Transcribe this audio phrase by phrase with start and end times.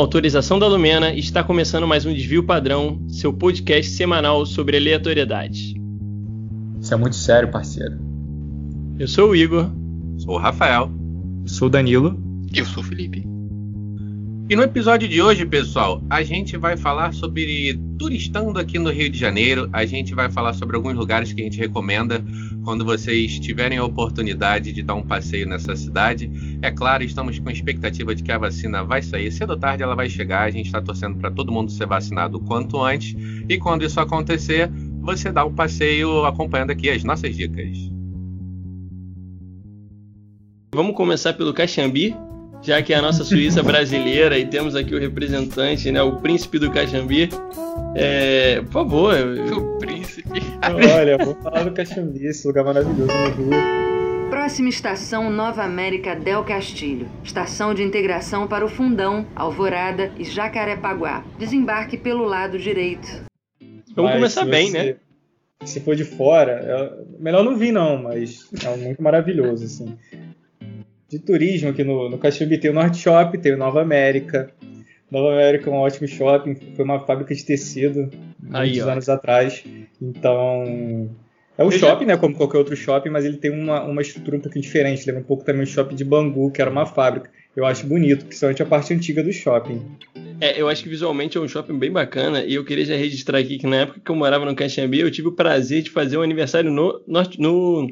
[0.00, 5.74] autorização da Lumena, está começando mais um Desvio Padrão, seu podcast semanal sobre aleatoriedade.
[6.80, 7.98] Isso é muito sério, parceiro.
[8.98, 9.70] Eu sou o Igor.
[10.16, 10.90] Sou o Rafael.
[11.44, 12.18] Sou o Danilo.
[12.54, 13.29] Eu sou o Felipe.
[14.50, 19.08] E no episódio de hoje, pessoal, a gente vai falar sobre turistando aqui no Rio
[19.08, 19.70] de Janeiro.
[19.72, 22.20] A gente vai falar sobre alguns lugares que a gente recomenda
[22.64, 26.58] quando vocês tiverem a oportunidade de dar um passeio nessa cidade.
[26.62, 29.30] É claro, estamos com a expectativa de que a vacina vai sair.
[29.30, 30.42] Cedo ou tarde ela vai chegar.
[30.42, 33.14] A gente está torcendo para todo mundo ser vacinado o quanto antes.
[33.48, 34.68] E quando isso acontecer,
[35.00, 37.78] você dá um passeio acompanhando aqui as nossas dicas.
[40.74, 42.16] Vamos começar pelo Caxambi,
[42.62, 46.58] já que é a nossa Suíça brasileira e temos aqui o representante, né, o príncipe
[46.58, 47.28] do Caxambi.
[47.94, 49.14] É, por favor.
[49.56, 50.40] O príncipe.
[50.96, 53.80] Olha, vou falar do Caxambi, esse lugar maravilhoso no Rio.
[54.30, 57.08] Próxima estação Nova América Del Castilho.
[57.24, 61.24] Estação de integração para o Fundão, Alvorada e Jacarepaguá.
[61.38, 63.08] Desembarque pelo lado direito.
[63.94, 64.96] Vamos Mas começar bem, você- né?
[65.64, 69.94] Se for de fora, é- melhor não vir não, mas é muito maravilhoso, assim.
[71.10, 74.50] De turismo aqui no, no Caxambi tem o Norte Shop, tem o Nova América.
[75.10, 78.08] Nova América é um ótimo shopping, foi uma fábrica de tecido
[78.52, 78.90] Aí, muitos ó.
[78.92, 79.64] anos atrás.
[80.00, 81.10] Então,
[81.58, 84.00] é um Eu já- shopping, né, como qualquer outro shopping, mas ele tem uma, uma
[84.02, 85.04] estrutura um pouquinho diferente.
[85.04, 87.28] Lembra um pouco também o shopping de Bangu, que era uma fábrica.
[87.56, 89.82] Eu acho bonito, principalmente a parte antiga do shopping.
[90.40, 93.38] É, eu acho que visualmente é um shopping bem bacana e eu queria já registrar
[93.38, 96.16] aqui que na época que eu morava no Caxambi, eu tive o prazer de fazer
[96.16, 97.88] um aniversário no, no,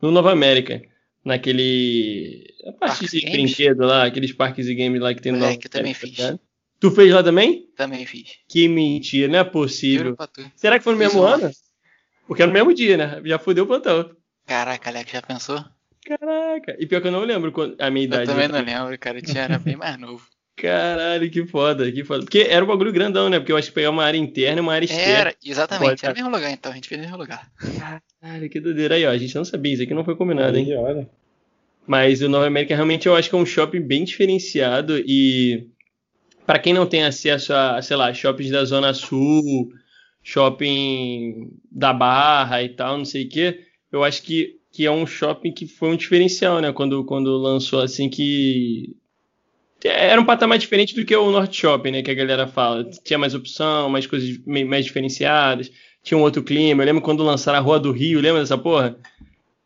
[0.00, 0.80] no Nova América.
[1.26, 2.54] Naquele.
[2.66, 3.32] A parte Parques de Games?
[3.32, 6.16] brinquedo lá, aqueles parques e games lá que tem no É, que eu também fiz.
[6.16, 6.38] tá?
[6.78, 7.68] Tu fez lá também?
[7.76, 8.36] Também fiz.
[8.48, 10.16] Que mentira, não é possível.
[10.54, 11.50] Será que foi no mesmo ano?
[12.26, 13.20] Porque é no mesmo dia, né?
[13.24, 14.10] Já fudeu o plantão.
[14.46, 15.64] Caraca, Alex, já pensou?
[16.04, 16.76] Caraca.
[16.78, 18.26] E pior que eu não lembro a minha Eu idade.
[18.26, 19.18] também não lembro, cara.
[19.18, 20.24] Eu tinha, era bem mais novo.
[20.56, 22.24] Caralho, que foda, que foda.
[22.24, 23.38] Porque era um bagulho grandão, né?
[23.38, 25.12] Porque eu acho que pegar uma área interna e uma área externa.
[25.12, 25.88] Era, exatamente.
[25.90, 26.72] Pode, Era o mesmo lugar, então.
[26.72, 27.50] A gente fez no mesmo lugar.
[28.22, 29.10] Caralho, que doideira aí, ó.
[29.10, 30.72] A gente não sabia, isso aqui não foi combinado, hein?
[30.72, 31.10] Aí, olha.
[31.86, 35.68] Mas o Nova América realmente eu acho que é um shopping bem diferenciado e
[36.44, 39.72] para quem não tem acesso a, sei lá, shoppings da Zona Sul,
[40.22, 43.60] shopping da Barra e tal, não sei o quê,
[43.92, 46.72] eu acho que, que é um shopping que foi um diferencial, né?
[46.72, 48.96] Quando, quando lançou assim que
[49.86, 52.02] era um patamar diferente do que o Norte Shopping, né?
[52.02, 52.84] Que a galera fala.
[53.04, 55.70] Tinha mais opção, mais coisas mais diferenciadas,
[56.02, 56.82] tinha um outro clima.
[56.82, 58.96] Eu lembro quando lançaram a Rua do Rio, lembra dessa porra?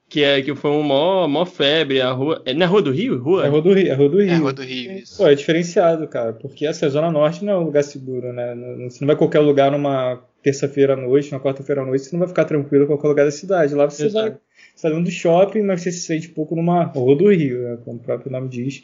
[0.09, 2.01] Que, é, que foi uma maior, maior febre.
[2.01, 3.23] A rua, é na Rua do Rio?
[3.23, 3.45] Rua?
[3.45, 3.87] É a Rua do Rio.
[3.89, 4.35] É a Rua do É Rio.
[4.35, 5.17] a Rua do Rio, isso.
[5.19, 8.57] Pô, é diferenciado, cara, porque essa Zona Norte não é um lugar seguro, né?
[8.89, 12.13] Você não vai a qualquer lugar numa terça-feira à noite, numa quarta-feira à noite, você
[12.13, 13.73] não vai ficar tranquilo em qualquer lugar da cidade.
[13.73, 14.31] Lá você Exato.
[14.31, 14.39] vai,
[14.75, 17.63] você tá dentro do shopping, mas você se sente um pouco numa Rua do Rio,
[17.63, 17.79] né?
[17.85, 18.83] Como o próprio nome diz.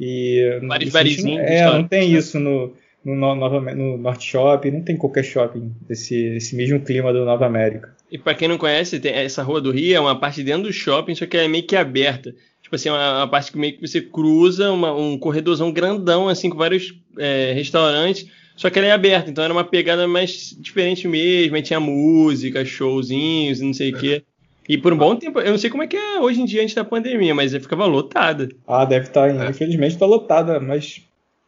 [0.00, 2.72] E Vários isso a gente barizinhos não- É, não históricos, tem isso no,
[3.04, 7.24] no, no, Nova- no Norte Shopping, não tem qualquer shopping desse, desse mesmo clima do
[7.24, 7.94] Nova América.
[8.10, 10.72] E pra quem não conhece, tem- essa Rua do Rio é uma parte dentro do
[10.72, 12.34] shopping, só que ela é meio que aberta.
[12.62, 16.28] Tipo assim, é uma, uma parte que meio que você cruza, uma- um corredorzão grandão,
[16.28, 18.26] assim, com vários é, restaurantes,
[18.56, 22.64] só que ela é aberta, então era uma pegada mais diferente mesmo, aí tinha música,
[22.64, 24.22] showzinhos, e não sei o quê.
[24.68, 26.62] E por um bom tempo, eu não sei como é que é hoje em dia
[26.62, 28.48] antes da pandemia, mas ficava lotada.
[28.66, 29.50] Ah, deve estar, É.
[29.50, 31.02] infelizmente está lotada, mas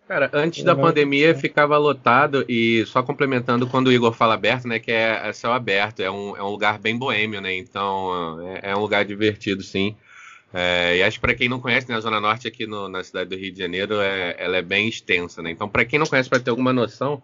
[0.06, 4.68] Cara, antes É, da pandemia ficava lotado e só complementando quando o Igor fala aberto,
[4.68, 8.38] né, que é, é céu aberto, é um, é um lugar bem boêmio, né, então
[8.62, 9.96] é, é um lugar divertido, sim.
[10.52, 13.02] É, e acho que para quem não conhece, né, a Zona Norte aqui no- na
[13.02, 16.06] cidade do Rio de Janeiro, é, ela é bem extensa, né, então para quem não
[16.06, 17.22] conhece, para ter alguma noção,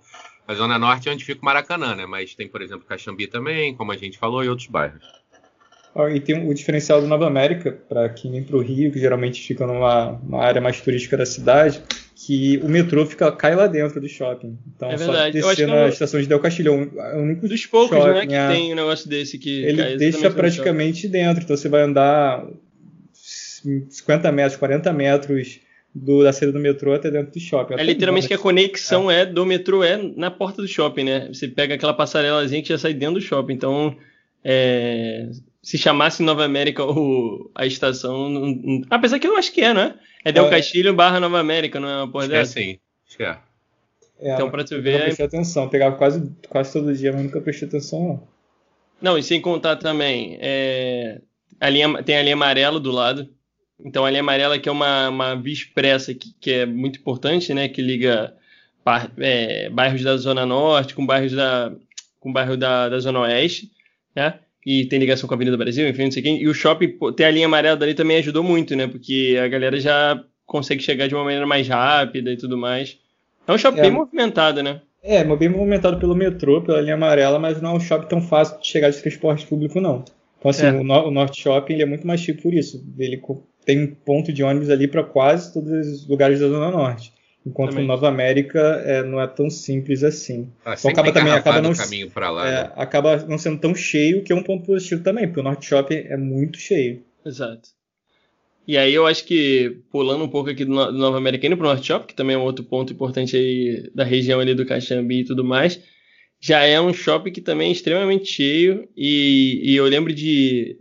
[0.48, 3.74] a Zona Norte é onde fica o Maracanã, né, mas tem, por exemplo, Caxambi também,
[3.74, 5.19] como a gente falou, e outros bairros.
[6.14, 9.42] E tem o diferencial do Nova América, para quem vem para o Rio, que geralmente
[9.46, 11.82] fica numa uma área mais turística da cidade,
[12.14, 14.56] que o metrô fica, cai lá dentro do shopping.
[14.76, 17.22] Então, É só descer que na eu- estação de Del Castilho, é o- é o
[17.22, 18.48] único Dos poucos, shopping, né, que é.
[18.48, 22.46] tem um negócio desse que Ele deixa praticamente dentro, então você vai andar
[23.12, 25.60] 50 metros, 40 metros
[25.94, 27.72] do, da saída do metrô até dentro do shopping.
[27.72, 29.26] É Até literalmente que a conexão é.
[29.26, 31.28] do metrô é na porta do shopping, né?
[31.32, 33.54] Você pega aquela passarelazinha que já sai dentro do shopping.
[33.54, 33.96] Então,
[34.44, 35.28] é,
[35.62, 38.28] se chamasse Nova América ou a estação.
[38.28, 39.94] não- não- apesar que eu acho que é, não é?
[40.24, 40.50] É Del É.
[40.50, 42.58] Castilho barra Nova América, não é uma porra Acho que é dessa?
[42.58, 43.38] assim, acho que é.
[44.22, 47.10] É, Então, pra tu eu ver- nunca prestei atenção, eu pegava quase, quase todo dia,
[47.12, 48.28] mas nunca prestei atenção, não.
[49.00, 51.20] Não, e sem contar também, é,
[51.58, 53.28] a linha, tem a linha amarela do lado.
[53.82, 57.54] Então, a linha amarela que é uma, uma via expressa que, que é muito importante,
[57.54, 57.66] né?
[57.66, 58.34] Que liga
[58.84, 61.72] par- é, bairros da Zona Norte com bairros da,
[62.18, 63.70] com bairro da, da Zona Oeste,
[64.14, 64.38] né?
[64.66, 66.42] E tem ligação com a Avenida Brasil, enfim, não sei quem.
[66.42, 68.86] E o shopping, ter a linha amarela dali também ajudou muito, né?
[68.86, 72.98] Porque a galera já consegue chegar de uma maneira mais rápida e tudo mais.
[73.46, 73.82] É um shopping É.
[73.82, 74.80] bem movimentado, né?
[75.02, 78.60] É, bem movimentado pelo metrô, pela linha amarela, mas não é um shopping tão fácil
[78.60, 80.04] de chegar de transporte público, não.
[80.38, 80.72] Então, assim, É.
[80.72, 82.84] o, no o North Shopping ele é muito mais chique por isso.
[82.98, 83.20] Ele
[83.64, 87.12] tem um ponto de ônibus ali para quase todos os lugares da Zona Norte.
[87.46, 87.86] Enquanto Também.
[87.86, 90.48] Nova América é, não é tão simples assim.
[90.64, 92.46] Ah, sempre acaba também- acaba não- caminho pra lá.
[92.46, 92.72] É, né?
[92.76, 96.04] acaba não sendo tão cheio, que é um ponto positivo também, porque o North Shopping
[96.08, 97.02] é muito cheio.
[97.24, 97.70] Exato.
[98.68, 101.56] E aí eu acho que, pulando um pouco aqui do, No- do Nova América, indo
[101.56, 104.66] pro Norte Shop, que também é um outro ponto importante aí da região ali do
[104.66, 105.80] Caxambi e tudo mais,
[106.38, 108.86] já é um shopping que também é extremamente cheio.
[108.94, 110.76] E, e eu lembro de,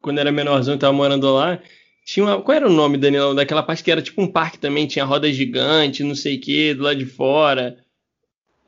[0.00, 1.60] quando era menorzão e tava morando lá,
[2.08, 4.86] tinha uma, qual era o nome, Danilo, daquela parte que era tipo um parque também,
[4.86, 7.76] tinha roda gigante, não sei o que, do lado de fora.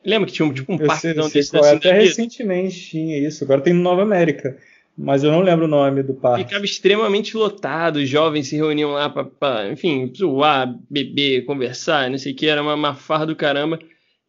[0.05, 1.61] Lembra que tinha um, tipo um Eu parque sei, não sei desse é.
[1.61, 3.43] assim, Até recentemente tinha isso.
[3.43, 4.59] Agora tem no Nova América.
[4.97, 6.45] Mas eu não lembro o nome do parque.
[6.45, 12.33] Ficava extremamente lotado, os jovens se reuniam lá pra, enfim, zoar, beber, conversar, não sei
[12.33, 13.79] o que, era uma, uma farra do caramba.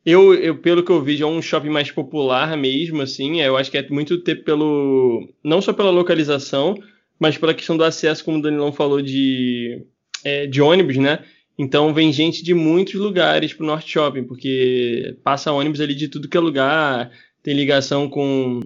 [0.06, 3.58] Eu, eu, pelo que eu vi, já é um shopping mais popular mesmo, assim, eu
[3.58, 6.76] acho que é muito ter pelo, não só pela localização,
[7.22, 9.86] mas pela questão do acesso, como o Danilão falou, de,
[10.24, 11.24] é, de ônibus, né?
[11.56, 16.28] Então vem gente de muitos lugares pro Norte Shopping, porque passa ônibus ali de tudo
[16.28, 17.12] que é lugar,
[17.44, 18.60] tem ligação com,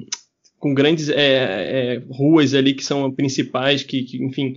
[0.57, 4.55] com grandes é, é, ruas ali que são principais, que, que, enfim,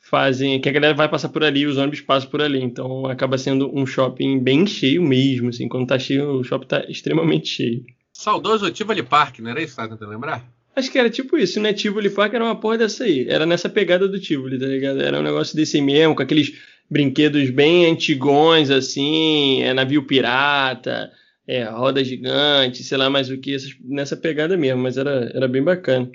[0.00, 0.60] fazem.
[0.60, 2.62] que a galera vai passar por ali, os ônibus passam por ali.
[2.62, 5.48] Então acaba sendo um shopping bem cheio mesmo.
[5.48, 7.84] Assim, quando tá cheio, o shopping tá extremamente cheio.
[8.12, 10.48] Saudoso Tivoli Park, não era isso tá tentando lembrar?
[10.76, 11.72] Acho que era tipo isso, né?
[11.72, 13.26] Tivoli Park era uma porra dessa aí.
[13.28, 15.00] Era nessa pegada do Tivoli, tá ligado?
[15.00, 16.52] Era um negócio desse mesmo, com aqueles
[16.90, 21.10] brinquedos bem antigões, assim, é, navio pirata,
[21.46, 25.48] é, roda gigante, sei lá mais o que, essas- nessa pegada mesmo, mas era, era
[25.48, 26.10] bem bacana.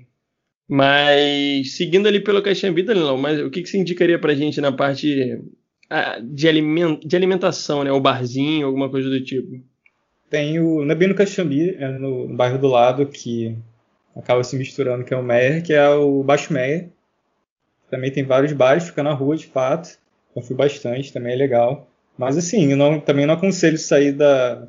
[0.67, 4.71] Mas, seguindo ali pelo Caxambi, Danilão, mas o que, que você indicaria pra gente na
[4.71, 5.39] parte
[5.89, 7.91] ah, de, aliment, de alimentação, né?
[7.91, 9.59] O barzinho, alguma coisa do tipo?
[10.29, 10.85] Tem o.
[10.85, 13.55] Não é bem no Caxambi, é no, no bairro do lado, que
[14.15, 16.89] acaba se misturando, que é o Meyer, que é o Baixo Meyer.
[17.89, 19.97] Também tem vários bares, fica na rua de fato.
[20.35, 21.89] Eu fui bastante, também é legal.
[22.17, 24.67] Mas assim, eu não- também não aconselho sair da,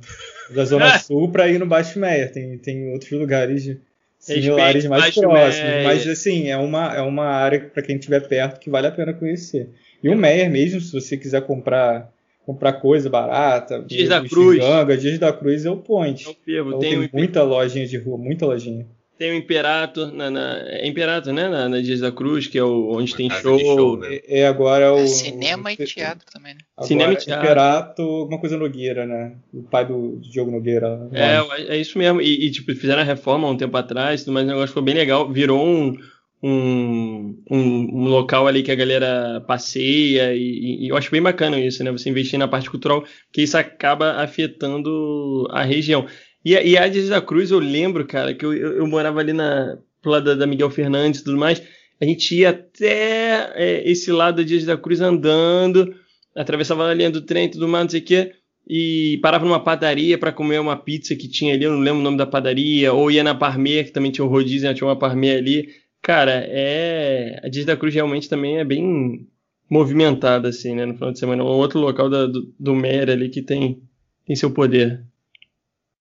[0.55, 2.33] da Zona Sul para ir no Baixo Meyer.
[2.33, 3.77] Tem, tem outros lugares
[4.19, 5.65] similares mais Baixo próximos.
[5.69, 5.85] Meyer.
[5.85, 9.13] Mas assim, é uma, é uma área para quem estiver perto que vale a pena
[9.13, 9.69] conhecer.
[10.03, 12.11] E o Meyer mesmo, se você quiser comprar
[12.47, 14.57] comprar coisa barata, Dias da Cruz.
[14.61, 16.27] Xinganga, Dias da Cruz é o point.
[16.27, 16.35] É o
[16.69, 18.87] Então, tem, tem muita lojinha de rua, muita lojinha.
[19.21, 21.47] Tem o Imperator, na, na- é Imperator, né?
[21.47, 23.59] Na, na Dias da Cruz, que é o, onde Uma tem show.
[23.59, 24.15] show, né?
[24.27, 25.01] É, é agora o.
[25.01, 26.61] É cinema e o- teatro também, né?
[26.75, 27.45] Agora, Cinema e teatro.
[27.45, 29.37] Imperato, alguma coisa Nogueira, né?
[29.53, 31.07] O pai do, do Diogo Nogueira.
[31.13, 32.23] É, é isso mesmo.
[32.23, 34.95] E, e, tipo, fizeram a reforma há um tempo atrás, mais, o negócio ficou bem
[34.95, 35.31] legal.
[35.31, 35.95] Virou um,
[36.43, 41.61] um, um, um local ali que a galera passeia e, e eu acho bem bacana
[41.61, 41.93] isso, né?
[41.93, 46.07] Você investir na parte cultural, que isso acaba afetando a região.
[46.45, 49.79] E, e Dias da Cruz, eu lembro, cara, que eu, eu, eu morava ali na
[50.05, 51.63] lado da, Miguel Fernandes e tudo mais.
[52.01, 55.95] A gente ia até é, esse lado da Dias da Cruz andando,
[56.35, 58.33] atravessava a linha do trem e tudo mais, não sei o quê
[58.73, 62.05] e parava numa padaria para comer uma pizza que tinha ali, eu não lembro o
[62.05, 64.97] nome da padaria, ou ia na Parmeia, que também tinha um rodízio, né, tinha uma
[64.97, 65.69] Parmeia ali.
[66.01, 67.41] Cara, é.
[67.43, 69.27] A Dias da Cruz realmente também é bem
[69.69, 71.43] movimentada, assim, né, no final de semana.
[71.43, 73.83] É um outro local da- do, do Mer ali que tem,
[74.25, 75.03] tem seu poder.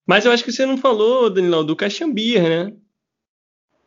[0.09, 2.73] Mas eu acho que você não falou, Danilão, do Caxambir, né?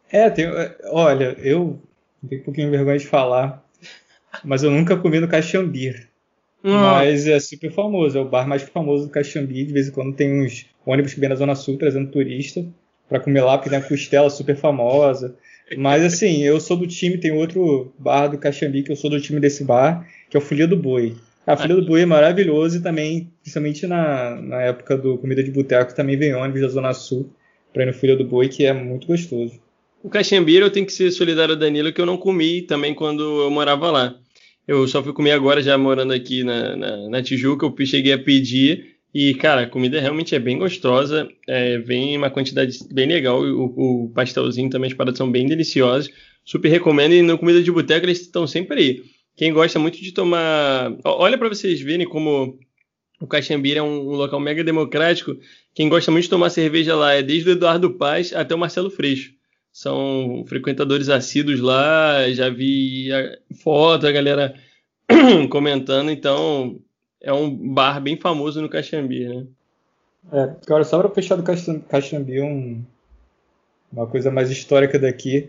[0.08, 1.80] É, tem, é, olha, eu
[2.28, 3.60] tenho um pouquinho de vergonha de falar,
[4.44, 6.08] mas eu nunca comi no Caxambir.
[6.62, 9.64] Hum, Mas é super famoso, é o bar mais famoso do Caxambi.
[9.64, 12.64] De vez em quando tem uns ônibus que vem na Zona Sul trazendo turista
[13.08, 15.34] pra comer lá, porque tem a costela super famosa.
[15.76, 19.20] Mas assim, eu sou do time, tem outro bar do Caxambi que eu sou do
[19.20, 21.16] time desse bar, que é o Folia do Boi.
[21.46, 25.50] A Folia do Boi é maravilhoso e também, principalmente na, na época do Comida de
[25.50, 27.32] Boteco, também vem ônibus da Zona Sul
[27.72, 29.60] pra ir no Folia do Boi, que é muito gostoso.
[30.02, 33.42] O Caxambir eu tenho que ser solidário ao Danilo, que eu não comi também quando
[33.42, 34.14] eu morava lá.
[34.66, 38.18] Eu só fui comer agora, já morando aqui na, na, na Tijuca, eu cheguei a
[38.18, 38.92] pedir.
[39.14, 43.42] E, cara, a comida realmente é bem gostosa, é, vem em uma quantidade bem legal.
[43.42, 46.10] O, o pastelzinho também, as paradas são bem deliciosas.
[46.44, 47.12] Super recomendo.
[47.12, 49.02] E no Comida de Boteco eles estão sempre aí.
[49.36, 50.92] Quem gosta muito de tomar.
[51.04, 52.58] Olha para vocês verem como
[53.20, 55.36] o Caxambir é um, um local mega democrático.
[55.74, 58.90] Quem gosta muito de tomar cerveja lá é desde o Eduardo Paz até o Marcelo
[58.90, 59.32] Freixo
[59.72, 64.54] são frequentadores assíduos lá, já vi a foto, a galera
[65.48, 66.78] comentando, então
[67.20, 69.46] é um bar bem famoso no Caxambi, né?
[70.30, 72.84] É, agora só para fechar do Caxam- Caxambi, um,
[73.90, 75.48] uma coisa mais histórica daqui,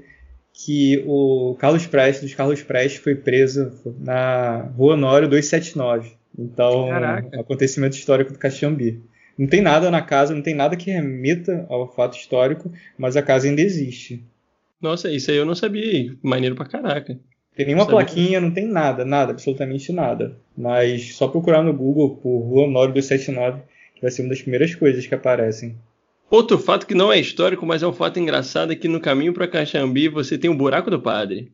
[0.53, 7.39] que o Carlos Prestes, Carlos Prestes foi preso na Rua Honório 279, Então, Caraca.
[7.39, 9.01] acontecimento histórico do Caxambi.
[9.37, 13.21] Não tem nada na casa, não tem nada que remeta ao fato histórico, mas a
[13.21, 14.23] casa ainda existe.
[14.79, 16.15] Nossa, isso aí eu não sabia.
[16.21, 17.17] Maneiro pra caraca.
[17.55, 17.97] Tem nenhuma Sabia.
[17.97, 20.37] plaquinha, não tem nada, nada, absolutamente nada.
[20.57, 23.61] Mas só procurar no Google por Rua Honório 279,
[23.95, 25.75] que vai ser uma das primeiras coisas que aparecem.
[26.33, 29.33] Outro fato que não é histórico, mas é um fato engraçado, é que no caminho
[29.33, 31.51] pra Caxambi você tem o Buraco do Padre.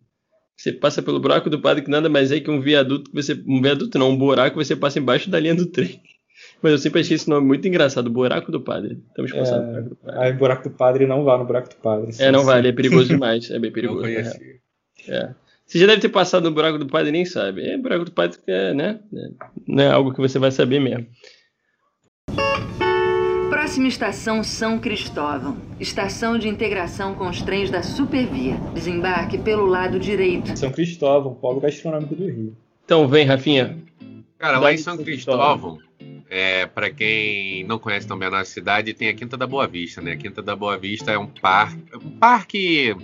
[0.55, 3.33] Você passa pelo Buraco do Padre, que nada mais é que um viaduto, que você,
[3.45, 5.99] um viaduto não, um buraco que você passa embaixo da linha do trem.
[6.63, 9.03] Mas eu sempre achei esse nome muito engraçado, Buraco do Padre.
[9.09, 10.19] Estamos passando no Buraco do Padre.
[10.21, 12.11] Aí, buraco do padre, não vá no buraco do padre.
[12.17, 12.69] É, não Sim, vale, sim.
[12.69, 13.51] é perigoso demais.
[13.51, 14.01] É bem Não perigoso.
[14.03, 14.23] na real.
[14.23, 14.61] conheci.
[15.09, 15.35] É.
[15.65, 17.69] Você já deve ter passado no buraco do padre e nem sabe.
[17.69, 19.01] É buraco do padre que é, né?
[19.13, 19.27] É,
[19.67, 21.05] Não é algo que você vai saber mesmo.
[23.69, 25.55] Próxima estação São Cristóvão.
[25.79, 28.55] Estação de integração com os trens da Supervia.
[28.73, 30.57] Desembarque pelo lado direito.
[30.57, 32.57] São Cristóvão, polo gastronômico do Rio.
[32.83, 33.77] Então vem, Rafinha.
[34.39, 35.77] Cara, lá em Cidade São de Cristóvão,
[36.27, 40.01] é, para quem não conhece também a nossa cidade, tem a Quinta da Boa Vista,
[40.01, 40.13] né?
[40.13, 42.95] A Quinta da Boa Vista é um parque, um parque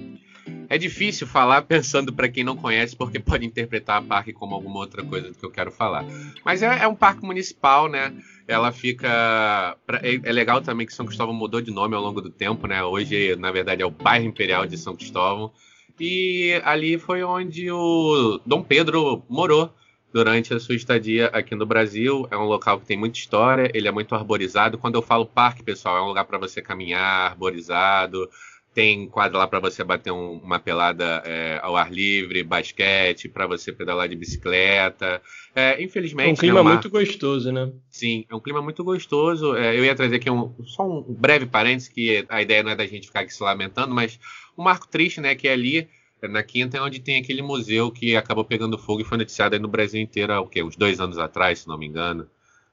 [0.68, 4.80] é difícil falar pensando para quem não conhece, porque pode interpretar a parque como alguma
[4.80, 6.04] outra coisa do que eu quero falar.
[6.44, 8.12] Mas é, é um parque municipal, né?
[8.48, 9.78] Ela fica.
[10.02, 12.84] é, é legal também que São Cristóvão mudou de nome ao longo do tempo, né?
[12.84, 15.52] Hoje, na verdade, é o bairro Imperial de São Cristóvão.
[16.00, 19.74] E ali foi onde o Dom Pedro morou
[20.14, 22.28] durante a sua estadia aqui no Brasil.
[22.30, 24.78] É um local que tem muita história, ele é muito arborizado.
[24.78, 28.30] Quando eu falo parque, pessoal, é um lugar para você caminhar, arborizado.
[28.76, 33.48] Tem quadra lá para você bater um- uma pelada é, ao ar livre, basquete, para
[33.48, 35.22] você pedalar de bicicleta.
[35.56, 37.72] É, infelizmente, É um né, clima o mar- muito gostoso, né?
[37.90, 39.56] Sim, é um clima muito gostoso.
[39.56, 42.76] É, eu ia trazer aqui um, só um breve parênteses, que a ideia não é
[42.76, 44.20] da gente ficar aqui se lamentando, mas
[44.58, 45.88] um marco triste, né, que é ali,
[46.22, 49.62] na Quinta, é onde tem aquele museu que acabou pegando fogo e foi noticiado aí
[49.62, 50.62] no Brasil inteiro há o quê?
[50.64, 52.28] uns dois anos atrás, se não me engano.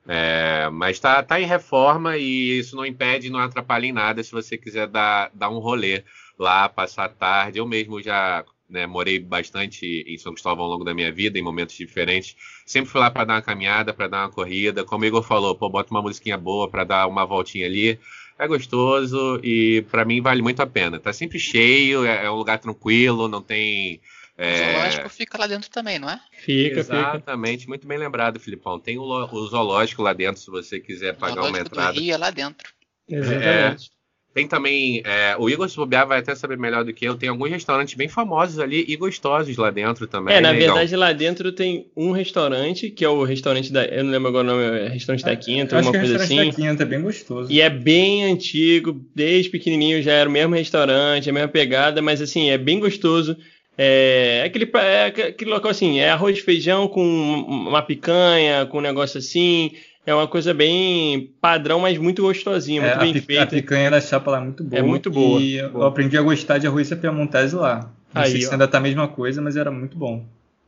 [0.07, 4.33] É, mas tá, tá em reforma e isso não impede, não atrapalha em nada se
[4.33, 6.03] você quiser dar, dar um rolê
[6.39, 7.59] lá, passar a tarde.
[7.59, 11.43] Eu mesmo já né, morei bastante em São Cristóvão ao longo da minha vida, em
[11.43, 12.35] momentos diferentes.
[12.67, 14.85] Sempre fui lá para dar uma caminhada, para dar uma corrida.
[14.85, 17.99] Como o Igor falou, pô, bota uma musiquinha boa para dar uma voltinha ali.
[18.39, 20.99] É gostoso e para mim vale muito a pena.
[20.99, 24.01] Tá sempre cheio, é, é um lugar tranquilo, não tem.
[24.39, 26.19] O é, zoológico fica lá dentro também, não é?
[26.33, 26.97] Fica, fica.
[26.97, 28.79] Exatamente, muito bem lembrado, Filipão.
[28.79, 32.01] Tem o, o zoológico lá dentro, se você quiser O pagar uma zoológico do entrada.
[32.01, 32.73] Rio é lá dentro.
[33.09, 33.91] Exatamente.
[34.35, 37.29] Tem também, é, o Igor se bobear vai até saber melhor do que eu, tem
[37.29, 40.35] alguns restaurantes bem famosos ali e gostosos lá dentro também.
[40.35, 40.75] É, na legal.
[40.75, 43.85] verdade, lá dentro tem um restaurante, que é o restaurante da.
[43.85, 46.01] Eu não lembro agora o nome, é restaurante da Quinta, Eu acho alguma que o
[46.01, 46.63] coisa restaurante assim.
[46.63, 47.53] da Quinta é bem gostoso.
[47.53, 52.23] E é bem antigo, desde pequenininho já era o mesmo restaurante, a mesma pegada, mas
[52.23, 53.37] assim, é bem gostoso.
[53.85, 58.79] É aquele, pra- é aquele local assim, é arroz e feijão com uma picanha, com
[58.79, 59.73] um negócio assim.
[60.07, 63.47] É uma coisa bem padrão, mas muito gostosinha, É, muito a, bem a feita.
[63.47, 64.79] picanha da chapa lá é muito boa.
[64.79, 65.41] É muito boa.
[65.41, 65.89] E eu Boa.
[65.89, 67.91] aprendi a gostar de arroz piemontese lá.
[68.13, 70.25] Não Aí, sei se ainda tá a mesma coisa, mas era muito bom.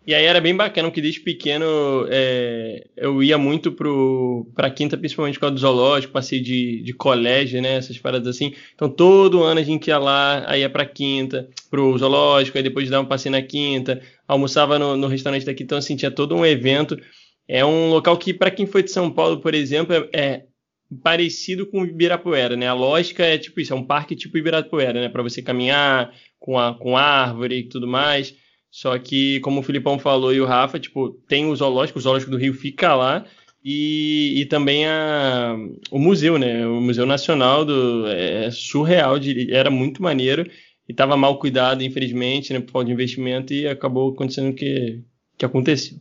[0.07, 1.65] E aí era bem bacana, porque desde pequeno
[2.11, 6.93] é, eu ia muito pro, pra Quinta, principalmente por causa do zoológico, passei de, de
[6.93, 8.53] colégio, né, essas paradas assim.
[8.75, 12.91] Então todo ano a gente ia lá, aí ia pra Quinta, pro zoológico, aí depois
[12.91, 16.45] dava um passeio na Quinta, almoçava no, no restaurante daqui, então assim, tinha todo um
[16.45, 16.99] evento.
[17.49, 20.45] É um local que, para quem foi de São Paulo, por exemplo, é, é
[21.03, 22.69] parecido com o Ibirapuera, né?
[22.69, 25.09] A lógica é tipo isso, é um parque tipo Ibirapuera, né?
[25.09, 28.35] Para você caminhar com, a, com árvore e tudo mais.
[28.77, 32.33] Só que, como o Filipão falou e o Rafa, tipo, tem o zoológico, o zoológico
[32.33, 33.25] do Rio fica lá,
[33.65, 35.55] e, e também a,
[35.93, 36.67] o museu, né?
[36.67, 40.43] O Museu Nacional do, é surreal, de- era muito maneiro,
[40.89, 42.59] e estava mal cuidado, infelizmente, né?
[42.59, 45.01] Por falta de investimento, e acabou acontecendo o que,
[45.39, 45.97] que aconteceu.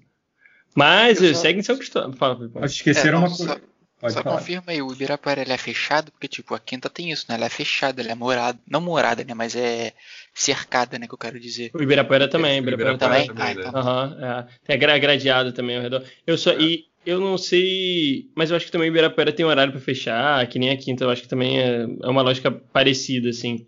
[0.76, 2.14] Mas Eu só- segue em São Cristóvão.
[2.14, 2.64] Fala, Filipão.
[2.64, 3.54] Acho que esqueceram É, não, uma coisa.
[3.54, 3.60] só-
[4.04, 4.38] Pode Só falar.
[4.40, 7.36] confirma aí, o Ibirapuera ele é fechado, porque tipo, a Quinta tem isso, né?
[7.36, 8.60] Ela é fechada, ela é morada.
[8.70, 9.34] Não morada, né?
[9.34, 9.94] Mas é
[10.34, 11.08] cercada, né?
[11.08, 11.72] Que eu quero dizer.
[11.74, 13.28] O Ibirapuera também, o Ibirapuera Ibirapuera também?
[13.28, 13.66] também.
[13.66, 13.80] Ah, então.
[13.80, 14.46] Aham, é.
[14.66, 16.04] Tem a gra- gradeado também ao redor.
[16.28, 19.72] Eu só, e eu não sei, mas eu acho que também o Ibirapuera tem horário
[19.72, 23.30] para fechar, que nem a Quinta, eu acho que também é, é uma lógica parecida,
[23.30, 23.66] assim.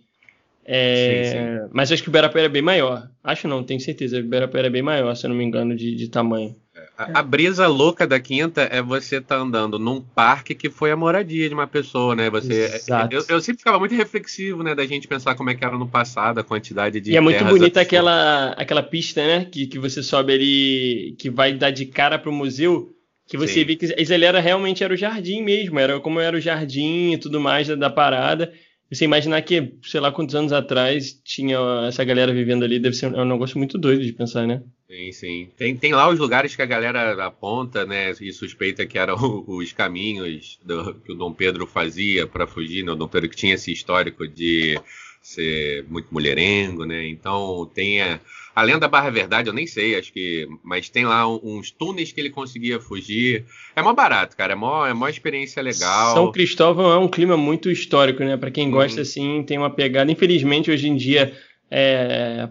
[0.65, 3.09] É, Sim, Mas eu acho que o Ibirapuera é bem maior.
[3.23, 4.17] Acho não, tenho certeza.
[4.17, 6.55] O Ibirapuera é bem maior, se eu não me engano, de, de tamanho.
[6.97, 10.95] A, a brisa louca da quinta é você tá andando num parque que foi a
[10.95, 12.29] moradia de uma pessoa, né?
[12.29, 13.13] Você, Exato.
[13.13, 15.87] eu, eu sempre ficava muito reflexivo, né, da gente pensar como é que era no
[15.87, 17.85] passado, a quantidade de E é muito bonita absurdas.
[17.85, 19.45] aquela, aquela pista, né?
[19.45, 22.91] Que, que você sobe ali, que vai dar de cara pro museu.
[23.27, 23.65] Que você Sim.
[23.65, 27.17] vê que ali era realmente era o jardim mesmo, era como era o jardim e
[27.17, 28.53] tudo mais da, da parada.
[28.91, 33.07] Você imaginar que, sei lá quantos anos atrás tinha essa galera vivendo ali, deve ser
[33.07, 34.61] um, é um negócio muito doido de pensar, né?
[34.87, 35.49] Sim, sim.
[35.57, 39.15] Tem, tem lá os lugares que a galera aponta, né, e suspeita que eram
[39.47, 42.91] os caminhos do, que o Dom Pedro fazia para fugir, né?
[42.91, 44.79] O Dom Pedro que tinha esse histórico de
[45.21, 47.07] ser muito mulherengo, né?
[47.07, 48.19] Então tem a,
[48.55, 52.21] além da Barra Verdade, eu nem sei, acho que, mas tem lá uns túneis que
[52.21, 53.45] ele conseguia fugir.
[53.75, 56.13] É mó barato, cara, é mó, é mó experiência legal.
[56.13, 58.37] São Cristóvão é um clima muito histórico, né?
[58.37, 59.01] Para quem gosta, uhum.
[59.01, 60.09] assim, tem uma pegada.
[60.09, 61.33] Infelizmente, hoje em dia
[61.69, 62.47] é,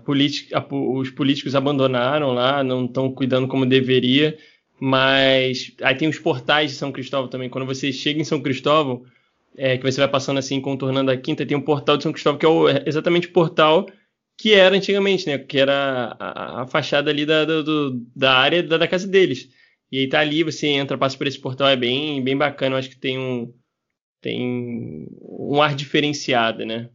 [0.52, 4.36] a os políticos abandonaram lá, não estão cuidando como deveria.
[4.78, 7.48] Mas aí tem os portais de São Cristóvão também.
[7.48, 9.02] Quando você chega em São Cristóvão,
[9.56, 12.38] é, que você vai passando assim, contornando a quinta, tem um portal de São Cristóvão,
[12.38, 13.86] que é o, exatamente o portal
[14.36, 15.38] que era antigamente, né?
[15.38, 19.48] Que era a, a fachada ali da, do, da área da, da, casa deles.
[19.90, 22.74] E aí tá ali, você entra, passa por esse portal, é bem, bem bacana.
[22.74, 23.52] Eu acho que tem um,
[24.20, 26.88] tem um ar diferenciado, né?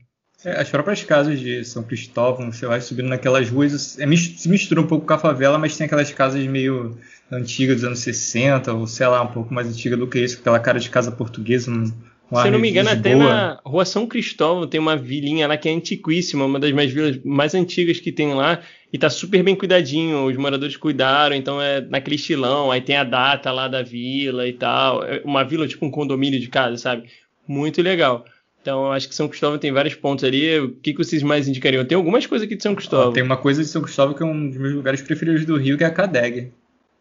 [0.43, 4.79] É, as próprias casas de São Cristóvão, você vai subindo naquelas ruas, é, se mistura
[4.79, 6.97] um pouco com a favela, mas tem aquelas casas meio
[7.29, 10.59] antigas dos anos 60, ou sei lá, um pouco mais antiga do que isso, aquela
[10.59, 11.91] cara de casa portuguesa, um,
[12.35, 15.67] se eu não me engano, até na Rua São Cristóvão tem uma vilinha lá que
[15.67, 19.55] é antiquíssima, uma das mais vilas mais antigas que tem lá, e tá super bem
[19.55, 24.47] cuidadinho, os moradores cuidaram, então é naquele estilão, aí tem a data lá da vila
[24.47, 27.09] e tal, é uma vila tipo um condomínio de casa, sabe?
[27.47, 28.25] Muito legal.
[28.61, 30.59] Então, eu acho que São Cristóvão tem vários pontos ali.
[30.59, 31.85] O que, que vocês mais indicariam?
[31.85, 33.13] Tem algumas coisas aqui de São Cristóvão.
[33.13, 35.77] Tem uma coisa de São Cristóvão que é um dos meus lugares preferidos do Rio,
[35.77, 36.51] que é a Cadeg.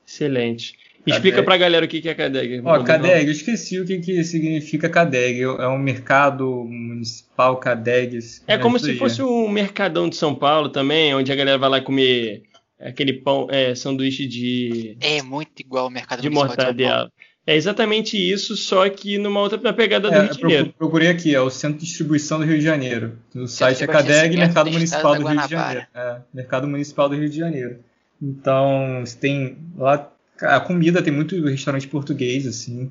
[0.07, 0.75] Excelente.
[1.11, 2.63] Explica pra galera o que é CADEG.
[2.65, 5.43] Ó, CADEG, eu esqueci o que, que significa CADEG.
[5.43, 8.19] É um mercado municipal CADEG.
[8.47, 11.81] É como se fosse um mercadão de São Paulo também, onde a galera vai lá
[11.81, 12.43] comer
[12.81, 14.97] aquele pão, é, sanduíche de...
[15.01, 17.11] É muito igual ao mercado de mortadela.
[17.47, 20.75] É exatamente isso, só que numa outra na pegada do é, Rio de Janeiro.
[20.77, 23.19] Procurei aqui, é o Centro de Distribuição do Rio de Janeiro.
[23.35, 25.87] No site é CADEG, Mercado Municipal do Rio de Janeiro.
[25.95, 27.79] É, Mercado Municipal do Rio de Janeiro.
[28.21, 32.91] Então, tem lá a comida tem muito restaurante português, assim.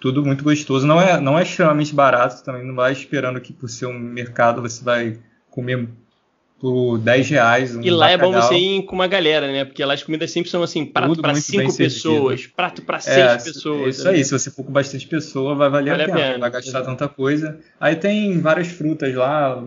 [0.00, 0.86] Tudo muito gostoso.
[0.86, 2.64] Não é, não é extremamente barato também.
[2.64, 5.18] Não vai esperando que por ser um mercado você vai
[5.50, 5.88] comer
[6.58, 7.76] por 10 reais.
[7.76, 8.30] Um e lá bacalhau.
[8.30, 9.64] é bom você ir com uma galera, né?
[9.64, 12.56] Porque lá as comidas sempre são assim, prato para cinco pessoas, servido.
[12.56, 13.98] prato para é, seis é, pessoas.
[13.98, 16.38] Isso aí, se você for com bastante pessoa, vai valer vale a, pena, a pena.
[16.38, 16.86] Vai gastar Exato.
[16.86, 17.58] tanta coisa.
[17.80, 19.62] Aí tem várias frutas lá,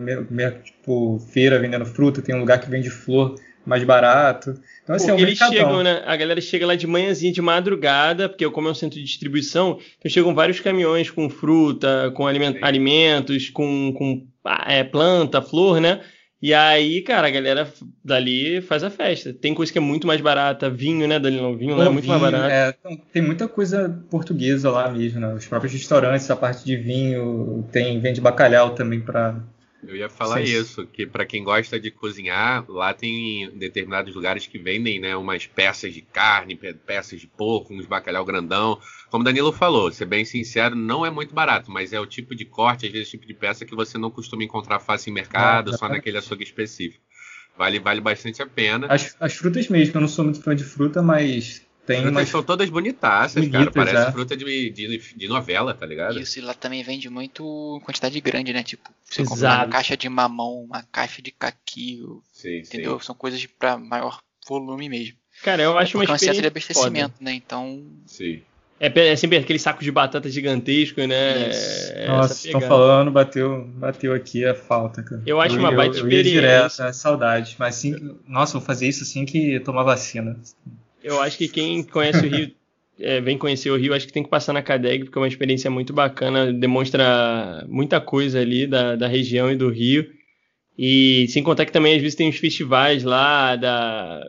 [0.64, 4.54] tipo, feira vendendo fruta, tem um lugar que vende flor mais barato.
[4.82, 6.02] Então, assim, porque é um eles chegam, né?
[6.06, 9.78] A galera chega lá de manhãzinha, de madrugada, porque como é um centro de distribuição,
[9.98, 14.26] então chegam vários caminhões com fruta, com aliment alimentos, com, com
[14.66, 16.00] é, planta, flor, né?
[16.42, 17.70] E aí, cara, a galera
[18.02, 19.30] dali faz a festa.
[19.30, 21.54] Tem coisa que é muito mais barata, vinho, né, Danilo?
[21.54, 22.50] Vinho lá é muito vinho, mais barato.
[22.50, 25.34] É, então, tem muita coisa portuguesa lá mesmo, né?
[25.34, 29.38] Os próprios restaurantes, a parte de vinho, tem vende bacalhau também para
[29.86, 30.52] eu ia falar Sim.
[30.52, 35.46] isso, que para quem gosta de cozinhar, lá tem determinados lugares que vendem, né, umas
[35.46, 38.78] peças de carne, peças de porco, uns bacalhau grandão.
[39.10, 42.44] Como Danilo falou, ser bem sincero, não é muito barato, mas é o tipo de
[42.44, 45.76] corte, às vezes, tipo de peça que você não costuma encontrar fácil em mercado, ah,
[45.76, 47.02] só naquele açougue específico.
[47.56, 48.86] Vale, vale bastante a pena.
[48.88, 52.28] As, as frutas mesmo, eu não sou muito fã de fruta, mas tem umas...
[52.28, 53.70] são todas bonitaças, cara.
[53.70, 54.12] Parece é.
[54.12, 56.20] fruta de, de, de, novela, tá ligado?
[56.20, 58.62] Isso, e lá também vende muito quantidade grande, né?
[58.62, 59.34] Tipo, você Exato.
[59.34, 62.98] compra uma caixa de mamão, uma caixa de caqui, sim, entendeu?
[63.00, 63.06] Sim.
[63.06, 65.16] São coisas para maior volume mesmo.
[65.42, 67.30] Cara, eu acho é uma experiência de abastecimento, foda.
[67.30, 67.32] né?
[67.32, 67.84] Então...
[68.06, 68.42] Sim.
[68.80, 71.50] É, é, sempre aquele saco de batata gigantesco, né?
[71.50, 75.22] É Nossa, estão falando, bateu, bateu aqui a falta, cara.
[75.26, 76.30] Eu acho eu, uma baita eu, experiência.
[76.30, 77.56] Eu ia direto, é saudade.
[77.58, 80.40] Mas assim, nossa, vou fazer isso assim que tomar vacina.
[81.02, 82.50] Eu acho que quem conhece o Rio,
[82.98, 85.28] é, vem conhecer o Rio, acho que tem que passar na Cadeg, porque é uma
[85.28, 90.06] experiência muito bacana, demonstra muita coisa ali da, da região e do Rio.
[90.76, 94.26] E sem contar que também às vezes tem uns festivais lá da,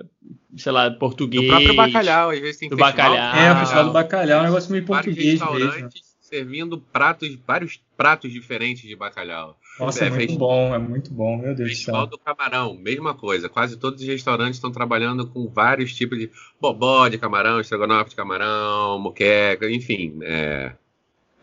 [0.57, 1.43] sei lá, português.
[1.43, 3.11] Do próprio bacalhau, às vezes tem do festival.
[3.11, 3.35] bacalhau.
[3.35, 5.89] É, o festival do bacalhau é um negócio meio português mesmo.
[6.19, 9.57] servindo pratos, vários pratos diferentes de bacalhau.
[9.79, 10.37] Nossa, é, é muito fez...
[10.37, 13.49] bom, é muito bom, meu Deus Festival do Camarão, mesma coisa.
[13.49, 16.29] Quase todos os restaurantes estão trabalhando com vários tipos de
[16.59, 20.19] bobó de camarão, estrogonofe de camarão, moqueca, enfim.
[20.21, 20.73] É,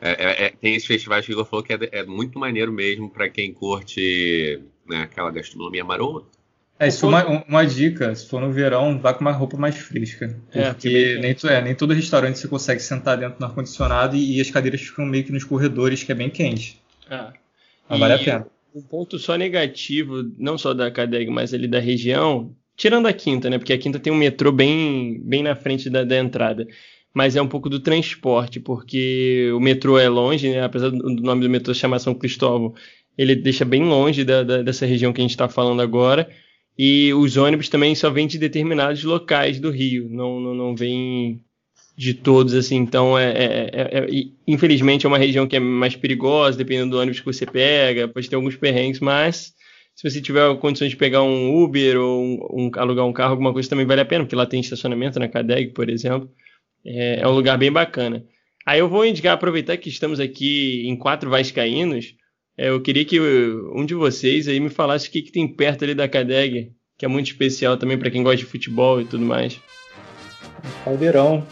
[0.01, 2.73] é, é, é tem esses festivais que o Igor falou que é, é muito maneiro
[2.73, 6.39] mesmo para quem curte né, aquela gastronomia marota.
[6.81, 10.39] É, isso uma, uma dica, se for no verão, vá com uma roupa mais fresca.
[10.53, 14.41] É, porque nem, é, nem todo restaurante você consegue sentar dentro do ar-condicionado e, e,
[14.41, 16.81] as cadeiras ficam meio que nos corredores, que é bem quente.
[17.11, 17.33] Ah.
[17.89, 18.47] Mas vale a pena.
[18.75, 23.49] Um ponto só negativo, não só da Cadeg, mas ali da região, tirando a quinta,
[23.51, 23.59] né?
[23.59, 26.67] Porque a quinta tem um metrô bem, bem na frente da, da entrada.
[27.13, 30.63] Mas é um pouco do transporte, porque o metrô é longe, né?
[30.63, 32.75] Apesar do nome do metrô chamar São Cristóvão,
[33.17, 36.29] ele deixa bem longe da, da, dessa região que a gente está falando agora.
[36.79, 41.43] E os ônibus também só vêm de determinados locais do Rio, não, não, não vêm
[41.99, 42.77] de todos, assim.
[42.77, 44.07] Então, é, é, é, é,
[44.47, 48.31] infelizmente, é uma região que é mais perigosa, dependendo do ônibus que você pega, pode
[48.31, 49.53] ter alguns perrengues, mas
[49.97, 53.53] se você tiver condições de pegar um Uber ou um, um, alugar um carro, alguma
[53.53, 56.31] coisa também vale a pena, porque lá tem estacionamento na Cadeg, por exemplo.
[56.87, 58.25] É, é, um lugar bem bacana.
[58.65, 62.15] Aí eu vou indicar, aproveitar que estamos aqui em quatro vascaínos,
[62.57, 65.83] é, eu queria que um de vocês aí me falasse o que, que tem perto
[65.83, 69.25] ali da Cadeg, que é muito especial também para quem gosta de futebol e tudo
[69.25, 69.61] mais.
[70.85, 71.45] Caldeirão.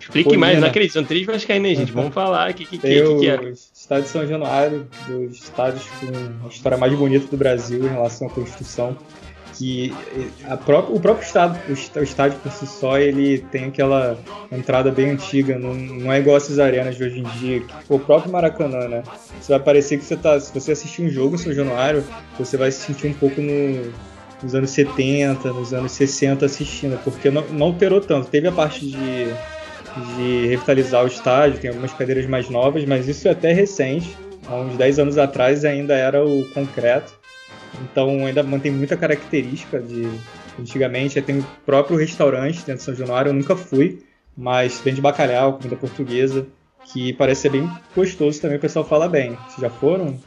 [0.00, 0.46] Explique Colina.
[0.46, 1.92] mais, não acredito, são três vascaínos, né, gente?
[1.92, 3.52] Vamos falar o que, que, que, que, é.
[3.74, 8.28] Estádio de São Januário, dos estádios com a história mais bonita do Brasil em relação
[8.28, 8.96] à construção.
[9.56, 9.94] Que
[10.64, 14.18] própria, o próprio estado, o estádio por si só, ele tem aquela
[14.50, 17.60] entrada bem antiga, não, não é igual essas arenas de hoje em dia.
[17.60, 19.04] Que, o próprio Maracanã, né?
[19.40, 20.40] Você vai parecer que você tá.
[20.40, 22.04] Se você assistir um jogo em São Januário,
[22.36, 23.92] você vai se sentir um pouco no,
[24.42, 28.28] nos anos 70, nos anos 60 assistindo, porque não, não alterou tanto.
[28.28, 29.28] Teve a parte de
[30.16, 34.16] de revitalizar o estádio, tem algumas cadeiras mais novas, mas isso é até recente.
[34.46, 37.12] Há uns 10 anos atrás ainda era o concreto.
[37.82, 40.08] Então ainda mantém muita característica de
[40.58, 41.20] antigamente.
[41.20, 44.02] Tem o próprio restaurante dentro de São Januário, eu nunca fui,
[44.36, 46.46] mas tem de bacalhau, comida portuguesa,
[46.92, 49.30] que parece ser bem gostoso também, o pessoal fala bem.
[49.48, 50.18] Vocês já foram?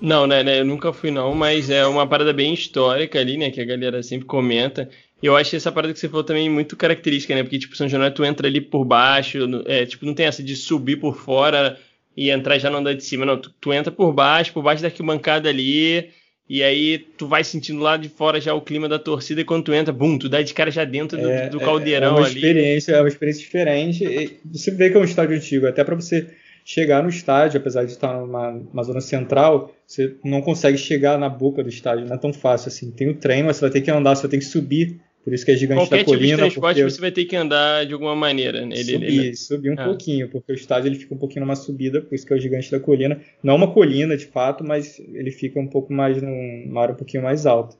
[0.00, 3.50] Não, né, né, eu nunca fui não, mas é uma parada bem histórica ali, né,
[3.50, 4.88] que a galera sempre comenta.
[5.22, 7.42] E eu acho essa parada que você falou também muito característica, né?
[7.42, 10.54] Porque, tipo, São Januário, tu entra ali por baixo, é, tipo, não tem essa de
[10.54, 11.76] subir por fora
[12.16, 13.36] e entrar já no andar de cima, não.
[13.36, 16.10] Tu, tu entra por baixo, por baixo da arquibancada ali,
[16.48, 19.64] e aí tu vai sentindo lá de fora já o clima da torcida, e quando
[19.64, 22.26] tu entra, bum, tu dá de cara já dentro do, é, do caldeirão é uma
[22.26, 22.36] ali.
[22.36, 24.04] Experiência, é uma experiência diferente.
[24.04, 26.28] E você vê que é um estádio antigo, até para você
[26.64, 31.28] chegar no estádio, apesar de estar numa, numa, zona central, você não consegue chegar na
[31.28, 32.90] boca do estádio, não é tão fácil assim.
[32.90, 35.34] Tem o trem, mas você vai ter que andar, você vai ter que subir por
[35.34, 36.18] isso que é gigante Qualquer da colina.
[36.20, 36.90] Qualquer tipo de transporte porque...
[36.90, 38.60] você vai ter que andar de alguma maneira.
[38.60, 39.36] Ele, subir, ele...
[39.36, 39.84] subir um ah.
[39.84, 42.40] pouquinho, porque o estádio ele fica um pouquinho numa subida, por isso que é o
[42.40, 43.20] gigante da colina.
[43.42, 47.22] Não uma colina, de fato, mas ele fica um pouco mais numa área um pouquinho
[47.22, 47.76] mais alta.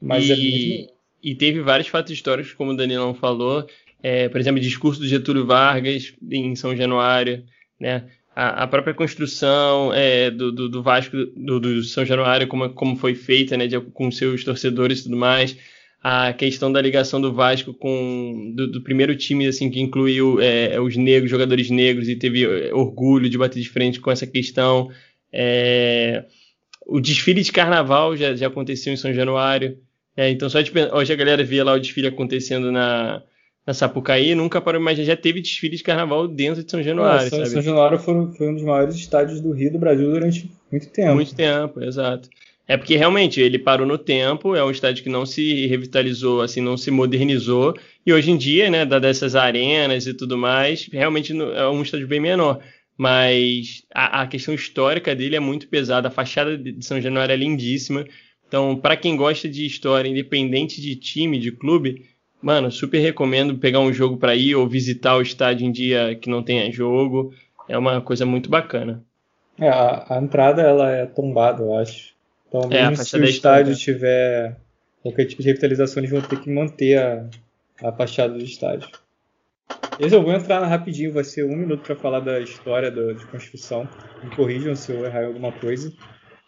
[0.00, 0.84] Mas é e...
[0.84, 0.86] é
[1.22, 3.66] E teve vários fatos históricos, como o Danilão falou.
[4.02, 7.44] É, por exemplo, o discurso do Getúlio Vargas em São Januário,
[7.78, 8.04] né?
[8.34, 12.96] A, a própria construção é, do, do, do, Vasco, do, do, São Januário, como, como
[12.96, 13.66] foi feita, né?
[13.66, 15.54] De, com seus torcedores e tudo mais
[16.02, 20.80] a questão da ligação do Vasco com do, do primeiro time assim que incluiu é,
[20.80, 24.90] os negros, jogadores negros e teve é, orgulho de bater de frente com essa questão.
[25.32, 26.24] É,
[26.86, 29.78] o desfile de carnaval já, já aconteceu em São Januário.
[30.16, 33.22] É, então só de, hoje a galera via lá o desfile acontecendo na,
[33.66, 37.28] na Sapucaí, nunca parou mais já teve desfile de carnaval dentro de São Januário.
[37.28, 40.88] São, São Januário foi, foi um dos maiores estádios do Rio do Brasil durante muito
[40.88, 41.14] tempo.
[41.14, 42.28] Muito tempo, exato.
[42.70, 46.60] É porque realmente ele parou no tempo, é um estádio que não se revitalizou, assim,
[46.60, 51.66] não se modernizou, e hoje em dia, né, dessas arenas e tudo mais, realmente é
[51.66, 52.60] um estádio bem menor.
[52.96, 57.36] Mas a, a questão histórica dele é muito pesada, a fachada de São Januário é
[57.36, 58.06] lindíssima.
[58.46, 62.06] Então, para quem gosta de história, independente de time, de clube,
[62.40, 66.30] mano, super recomendo pegar um jogo para ir ou visitar o estádio em dia que
[66.30, 67.34] não tenha jogo.
[67.68, 69.02] É uma coisa muito bacana.
[69.58, 72.19] É, a, a entrada ela é tombada, eu acho.
[72.50, 74.56] Então, é, mesmo se o estádio tiver
[75.02, 77.30] qualquer tipo de revitalização, eles vão ter que manter a,
[77.80, 78.90] a fachada do estádio.
[80.00, 83.24] Esse eu vou entrar rapidinho, vai ser um minuto para falar da história do, de
[83.26, 83.88] construção.
[84.24, 85.92] Me corrijam se eu errar alguma coisa.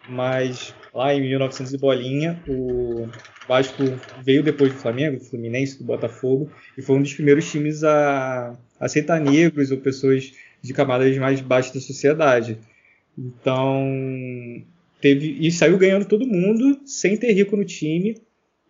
[0.09, 3.09] Mas lá em 1900 e bolinha, o
[3.47, 3.85] Vasco
[4.25, 8.59] veio depois do Flamengo, do Fluminense, do Botafogo, e foi um dos primeiros times a
[8.81, 12.59] aceitar negros ou pessoas de camadas mais baixas da sociedade.
[13.17, 14.65] Então,
[15.03, 18.17] teve e saiu ganhando todo mundo sem ter rico no time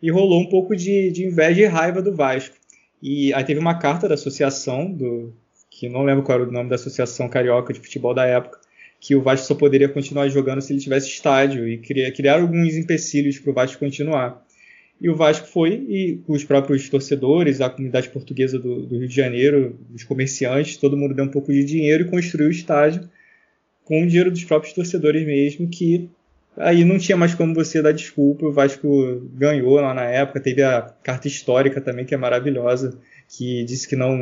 [0.03, 2.57] e rolou um pouco de, de inveja e raiva do Vasco.
[3.01, 5.33] E aí teve uma carta da associação do
[5.71, 8.59] que não lembro qual era o nome da associação carioca de futebol da época,
[8.99, 12.75] que o Vasco só poderia continuar jogando se ele tivesse estádio e criar, criar alguns
[12.75, 14.45] empecilhos para o Vasco continuar.
[15.01, 19.15] E o Vasco foi, e os próprios torcedores, a comunidade portuguesa do, do Rio de
[19.15, 23.09] Janeiro, os comerciantes, todo mundo deu um pouco de dinheiro e construiu o estádio
[23.85, 26.09] com o dinheiro dos próprios torcedores mesmo, que
[26.57, 28.47] Aí não tinha mais como você dar desculpa.
[28.47, 30.41] O Vasco ganhou lá na época.
[30.41, 34.17] Teve a carta histórica também, que é maravilhosa, que disse que não,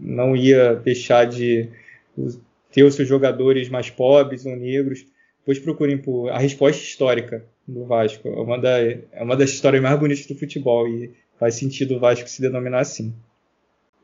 [0.00, 1.68] não ia deixar de
[2.70, 5.04] ter os seus jogadores mais pobres ou negros.
[5.40, 8.28] Depois procurem por a resposta histórica do Vasco.
[8.28, 11.98] É uma, da, é uma das histórias mais bonitas do futebol e faz sentido o
[11.98, 13.12] Vasco se denominar assim.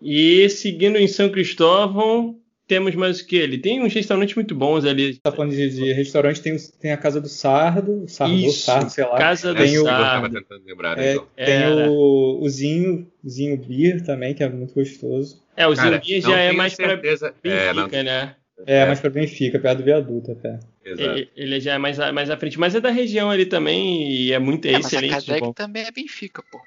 [0.02, 2.36] E seguindo em São Cristóvão,
[2.68, 3.34] temos mais o que?
[3.36, 5.16] Ele tem uns restaurantes muito bons ali.
[5.18, 8.90] Tá falando de, de restaurante, tem, tem a Casa do Sardo, o Sardo, Isso, Sardo,
[8.90, 9.16] sei lá.
[9.18, 10.46] Casa tem do o, Sardo.
[10.66, 11.26] Lembrar, é, então.
[11.34, 15.42] tem o, o Zinho, Zinho Beer também, que é muito gostoso.
[15.56, 18.36] É, o Cara, Zinguinha não já é mais pra certeza- É, não- Benfica, né?
[18.66, 20.58] É, mais pra Benfica, perto do viaduto até.
[20.84, 21.10] Exato.
[21.18, 24.32] Ele, ele já é mais, mais à frente, mas é da região ali também e
[24.32, 25.20] é muito é É, mas a excelente.
[25.20, 25.52] de Cadec bom.
[25.52, 26.60] também é Benfica, pô.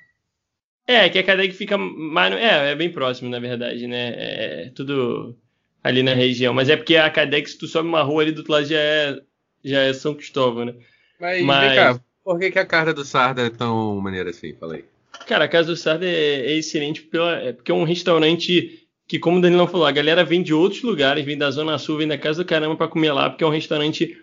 [0.88, 2.34] É, que a Cadeg fica mais.
[2.34, 4.14] É, é bem próximo, na verdade, né?
[4.18, 5.38] É tudo
[5.84, 6.54] ali na região.
[6.54, 8.80] Mas é porque a Cadeg, se tu sobe uma rua ali do outro lado, já
[8.80, 9.20] é,
[9.64, 10.76] já é São Cristóvão, né?
[11.20, 14.54] Mas, Mas- vem cá, por que, que a carta do Sarda é tão maneira assim?
[14.54, 14.86] Falei.
[15.28, 19.20] Cara, a Casa do Sardo é, é excelente pela, é porque é um restaurante que,
[19.20, 22.08] como o Danilão falou, a galera vem de outros lugares, vem da Zona Sul, vem
[22.08, 24.18] da Casa do Caramba pra comer lá, porque é um restaurante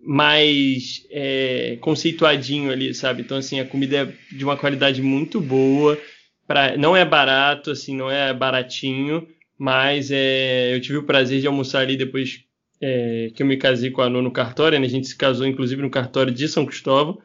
[0.00, 3.22] mais é, conceituadinho ali, sabe?
[3.22, 5.98] Então, assim, a comida é de uma qualidade muito boa,
[6.46, 9.26] pra, não é barato, assim, não é baratinho,
[9.58, 12.44] mas é, eu tive o prazer de almoçar ali depois
[12.80, 14.86] é, que eu me casei com a Anu no cartório, né?
[14.86, 17.18] A gente se casou, inclusive, no cartório de São Cristóvão,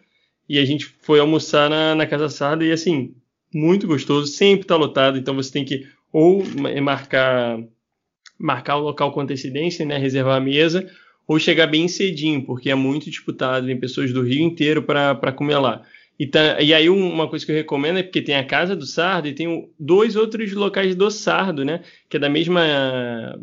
[0.48, 2.65] e a gente foi almoçar na, na Casa Sarda.
[2.65, 3.13] E assim,
[3.54, 7.60] muito gostoso, sempre tá lotado, então você tem que ou ma- marcar
[8.39, 10.89] marcar o local com antecedência, né, reservar a mesa,
[11.28, 15.58] ou chegar bem cedinho, porque é muito disputado, vem pessoas do Rio inteiro para comer
[15.58, 15.84] lá.
[16.21, 18.75] E, tá- e aí um- uma coisa que eu recomendo é porque tem a Casa
[18.75, 22.62] do Sardo e tem dois outros locais do Sardo, né, que é da mesma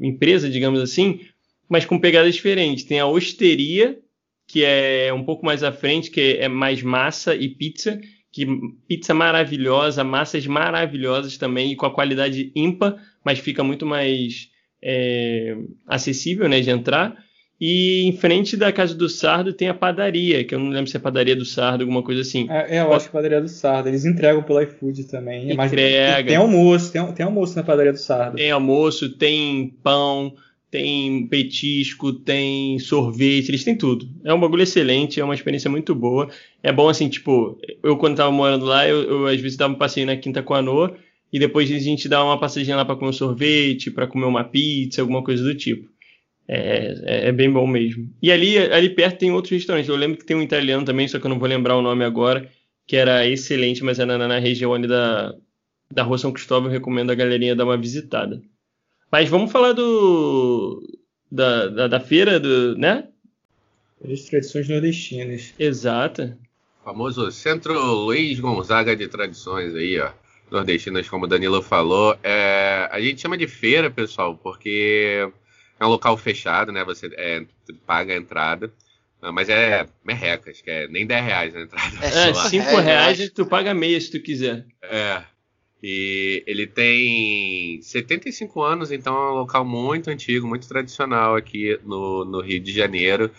[0.01, 1.21] empresa, digamos assim,
[1.69, 2.85] mas com pegadas diferentes.
[2.85, 3.99] Tem a Osteria,
[4.47, 8.01] que é um pouco mais à frente, que é mais massa e pizza,
[8.33, 8.47] que
[8.87, 15.57] pizza maravilhosa, massas maravilhosas também, e com a qualidade ímpar, mas fica muito mais é,
[15.85, 17.17] acessível né, de entrar.
[17.61, 20.97] E em frente da casa do Sardo tem a padaria, que eu não lembro se
[20.97, 22.47] é padaria do Sardo, alguma coisa assim.
[22.49, 23.89] É, é, eu acho que a padaria do Sardo.
[23.89, 25.51] Eles entregam pelo iFood também.
[25.51, 26.29] É Entrega.
[26.29, 28.37] Tem almoço, tem, tem almoço na padaria do Sardo.
[28.37, 30.35] Tem almoço, tem pão,
[30.71, 34.09] tem petisco, tem sorvete, eles têm tudo.
[34.25, 36.29] É um bagulho excelente, é uma experiência muito boa.
[36.63, 39.79] É bom assim, tipo, eu quando tava morando lá, eu, eu às vezes dava um
[39.79, 40.95] passeio na Quinta com a Noa,
[41.33, 44.45] e depois a gente dá uma passadinha lá para comer um sorvete, para comer uma
[44.45, 45.89] pizza, alguma coisa do tipo.
[46.49, 48.11] É, é, é bem bom mesmo.
[48.23, 49.89] E ali, ali perto tem outros restaurantes.
[49.89, 52.05] Eu lembro que tem um italiano também, só que eu não vou lembrar o nome
[52.05, 52.49] agora,
[52.87, 55.35] que era excelente, mas era na, na região ali da,
[55.93, 56.69] da Rua São Cristóvão.
[56.69, 58.41] Eu recomendo a galerinha dar uma visitada.
[59.13, 60.83] Mas vamos falar do
[61.31, 63.09] da, da, da feira, do, né?
[64.11, 65.53] As tradições nordestinas.
[65.59, 66.39] Exata.
[66.83, 70.11] famoso Centro Luiz Gonzaga de Tradições aí, ó.
[70.51, 72.17] Nordestinas, como o Danilo falou.
[72.23, 75.31] É, a gente chama de feira, pessoal, porque
[75.79, 76.85] é um local fechado, né?
[76.85, 77.45] Você é,
[77.87, 78.73] paga a entrada.
[79.21, 81.97] Ah, Mas é merrecas, que é nem 10 reais a entrada.
[82.03, 84.65] É, É, Cinco 5 reais, reais eu e tu paga meia se tu quiser.
[84.83, 85.23] É.
[85.83, 92.25] E ele tem 75 anos, então é um local muito antigo, muito tradicional aqui no,
[92.25, 93.31] no Rio de Janeiro.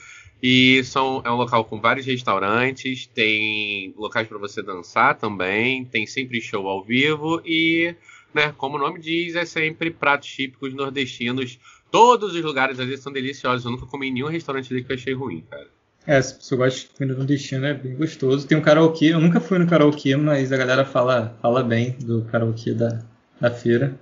[0.41, 6.07] E são, é um local com vários restaurantes, tem locais para você dançar também, tem
[6.07, 7.93] sempre show ao vivo e,
[8.33, 11.59] né, como o nome diz, é sempre pratos típicos nordestinos.
[11.91, 13.65] Todos os lugares ali são deliciosos.
[13.65, 15.67] Eu nunca comi em nenhum restaurante ali que eu achei ruim, cara.
[16.05, 18.47] É, se você gosta de comida nordestina, é bem gostoso.
[18.47, 22.23] Tem um karaokê, eu nunca fui no karaokê, mas a galera fala, fala bem do
[22.25, 23.03] karaokê da,
[23.39, 23.99] da feira.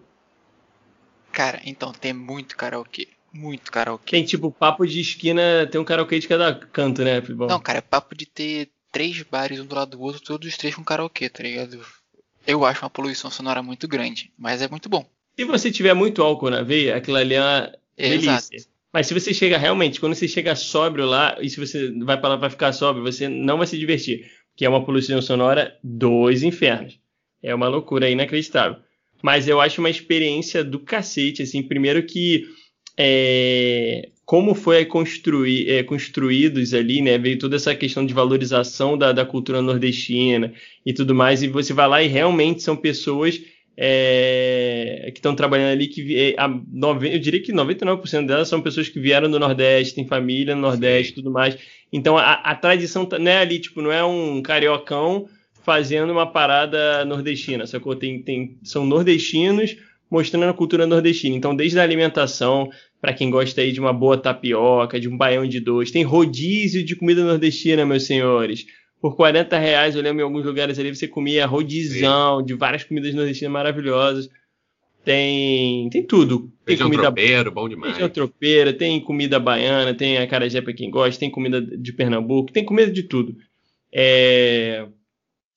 [1.32, 3.10] Cara, então tem muito karaokê.
[3.34, 4.12] Muito karaokê.
[4.12, 7.80] Tem tipo papo de esquina, tem um karaokê de cada canto, né, Bom, Não, cara,
[7.80, 10.84] é papo de ter três bares um do lado do outro, todos os três com
[10.84, 11.80] karaokê, tá ligado?
[12.45, 15.06] Eu acho uma poluição sonora muito grande, mas é muito bom.
[15.38, 18.56] Se você tiver muito álcool na veia, aquilo ali é uma delícia.
[18.56, 18.78] Exato.
[18.91, 22.30] Mas se você chega realmente, quando você chega sóbrio lá, e se você vai para
[22.30, 24.26] lá para ficar sóbrio, você não vai se divertir.
[24.56, 27.00] Que é uma poluição sonora dos infernos.
[27.43, 28.78] É uma loucura inacreditável.
[29.21, 32.45] Mas eu acho uma experiência do cacete, assim, primeiro que
[32.97, 37.17] é, como foi construir, é, construídos ali, né?
[37.19, 40.52] Veio toda essa questão de valorização da, da cultura nordestina
[40.84, 43.39] e tudo mais, e você vai lá e realmente são pessoas
[43.78, 46.50] é, que estão trabalhando ali, que é, a,
[47.12, 51.12] eu diria que 99% delas são pessoas que vieram do Nordeste, têm família no Nordeste
[51.12, 51.56] e tudo mais.
[51.94, 55.28] Então a, a tradição tá- não é ali, tipo, não é um cariocão
[55.63, 57.96] fazendo uma parada nordestina, sacou?
[57.96, 59.76] Tem, tem, são nordestinos
[60.10, 61.36] mostrando a cultura nordestina.
[61.36, 62.70] Então, desde a alimentação,
[63.02, 66.84] para quem gosta aí de uma boa tapioca, de um baião de dois, tem rodízio
[66.84, 68.66] de comida nordestina, meus senhores.
[69.00, 73.14] Por 40 reais, eu lembro em alguns lugares ali, você comia rodizão de várias comidas
[73.14, 74.30] nordestinas maravilhosas.
[75.04, 76.52] Tem, tem tudo.
[76.66, 77.94] Tem Feijão comida tropeiro, bom demais.
[77.94, 82.66] Feijão tropeira, tem comida baiana, tem acarajé para quem gosta, tem comida de Pernambuco, tem
[82.66, 83.38] comida de tudo.
[83.94, 84.86] É,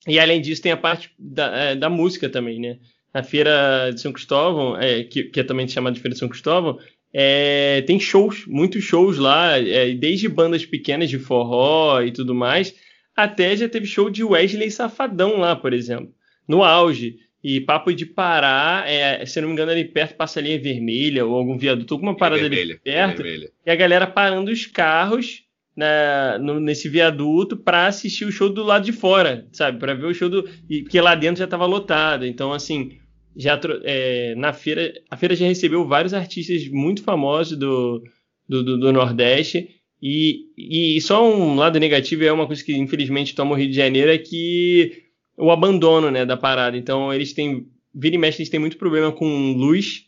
[0.06, 2.78] E além disso, tem a parte da, é, da música também, né?
[3.12, 6.28] A Feira de São Cristóvão, é, que, que é também chamada de Feira de São
[6.28, 6.78] Cristóvão,
[7.12, 12.72] é, tem shows, muitos shows lá, é, desde bandas pequenas de forró e tudo mais,
[13.16, 16.12] até já teve show de Wesley Safadão lá, por exemplo,
[16.46, 17.16] no auge.
[17.42, 21.24] E papo de parar, é, se não me engano, ali perto passa a linha vermelha
[21.24, 23.22] ou algum viaduto, alguma parada vermelha, ali perto.
[23.64, 25.44] E a galera parando os carros
[25.74, 29.78] na, no, nesse viaduto para assistir o show do lado de fora, sabe?
[29.78, 30.46] Para ver o show do.
[30.68, 32.26] E, porque lá dentro já estava lotado.
[32.26, 32.98] Então, assim,
[33.34, 34.92] já é, na feira.
[35.10, 38.02] A feira já recebeu vários artistas muito famosos do,
[38.46, 39.79] do, do, do Nordeste.
[40.02, 43.76] E, e só um lado negativo é uma coisa que infelizmente toma o Rio de
[43.76, 46.76] Janeiro é que o abandono né, da parada.
[46.76, 47.66] Então eles têm.
[47.92, 50.04] Vira e mexe, eles têm muito problema com luz,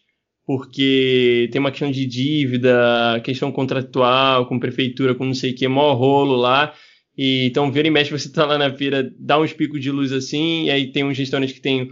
[0.47, 5.67] porque tem uma questão de dívida, questão contratual, com prefeitura, com não sei o que,
[5.67, 6.73] maior rolo lá.
[7.19, 10.13] E, então, vira e mexe, você tá lá na feira, dá uns picos de luz
[10.13, 11.91] assim, e aí tem uns restaurantes que tem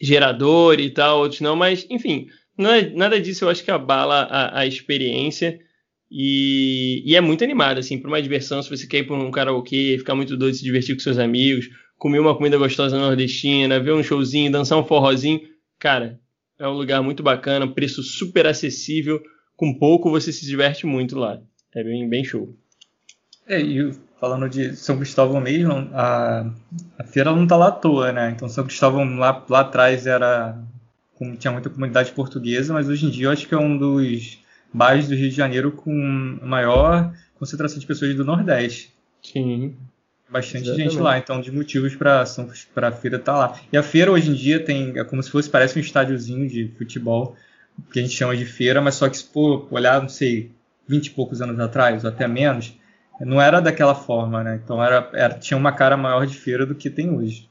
[0.00, 4.60] gerador e tal, outros não, mas enfim, nada, nada disso eu acho que abala a,
[4.60, 5.58] a experiência.
[6.14, 9.30] E, e, é muito animado, assim, para uma diversão, se você quer ir para um
[9.30, 13.94] karaokê, ficar muito doido, se divertir com seus amigos, comer uma comida gostosa nordestina, ver
[13.94, 15.40] um showzinho, dançar um forrozinho.
[15.78, 16.20] Cara,
[16.58, 19.22] é um lugar muito bacana, preço super acessível.
[19.56, 21.40] Com pouco você se diverte muito lá.
[21.74, 22.54] É bem, bem show.
[23.48, 26.52] É, e falando de São Cristóvão mesmo, a,
[26.98, 28.32] a feira não tá lá à toa, né?
[28.36, 30.62] Então São Cristóvão lá, lá atrás era.
[31.38, 34.41] tinha muita comunidade portuguesa, mas hoje em dia eu acho que é um dos
[34.72, 38.92] bairros do Rio de Janeiro com maior concentração de pessoas do Nordeste.
[39.22, 39.76] Sim
[40.32, 40.90] bastante Exatamente.
[40.90, 43.60] gente lá, então de motivos para a feira estar tá lá.
[43.70, 46.68] E a feira hoje em dia tem, é como se fosse, parece um estádiozinho de
[46.78, 47.36] futebol,
[47.92, 50.50] que a gente chama de feira, mas só que se for olhar, não sei,
[50.88, 52.74] 20 e poucos anos atrás, ou até menos,
[53.20, 54.60] não era daquela forma, né?
[54.62, 57.48] Então era, era, tinha uma cara maior de feira do que tem hoje.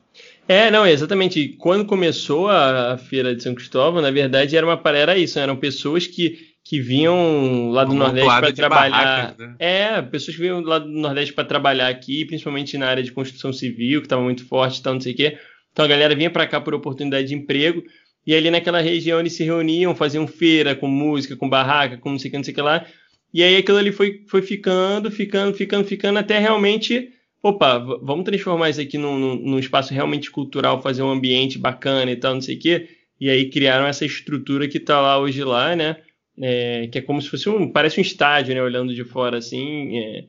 [0.48, 1.50] É, não, exatamente.
[1.60, 5.56] Quando começou a, a feira de São Cristóvão, na verdade era uma era isso, eram
[5.56, 8.92] pessoas que que vinham lá do um Nordeste para trabalhar.
[8.92, 9.56] Barracas, né?
[9.60, 13.52] É, pessoas que vinham lá do Nordeste para trabalhar aqui, principalmente na área de construção
[13.52, 15.38] civil, que estava muito forte e tal, não sei o quê.
[15.74, 17.84] Então a galera vinha para cá por oportunidade de emprego.
[18.26, 22.18] E ali naquela região eles se reuniam, faziam feira com música, com barraca, com não
[22.18, 22.86] sei o que, não sei o que lá.
[23.34, 27.10] E aí aquilo ali foi, foi ficando, ficando, ficando, ficando, até realmente.
[27.44, 32.16] Opa, vamos transformar isso aqui num, num espaço realmente cultural, fazer um ambiente bacana e
[32.16, 32.88] tal, não sei o quê.
[33.20, 35.98] E aí criaram essa estrutura que está lá hoje lá, né?
[36.40, 39.98] É, que é como se fosse um, parece um estádio, né, olhando de fora assim,
[39.98, 40.26] é,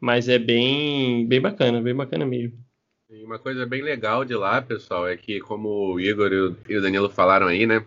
[0.00, 2.58] mas é bem, bem bacana, bem bacana mesmo.
[3.08, 6.32] E uma coisa bem legal de lá, pessoal, é que como o Igor
[6.68, 7.84] e o Danilo falaram aí, né,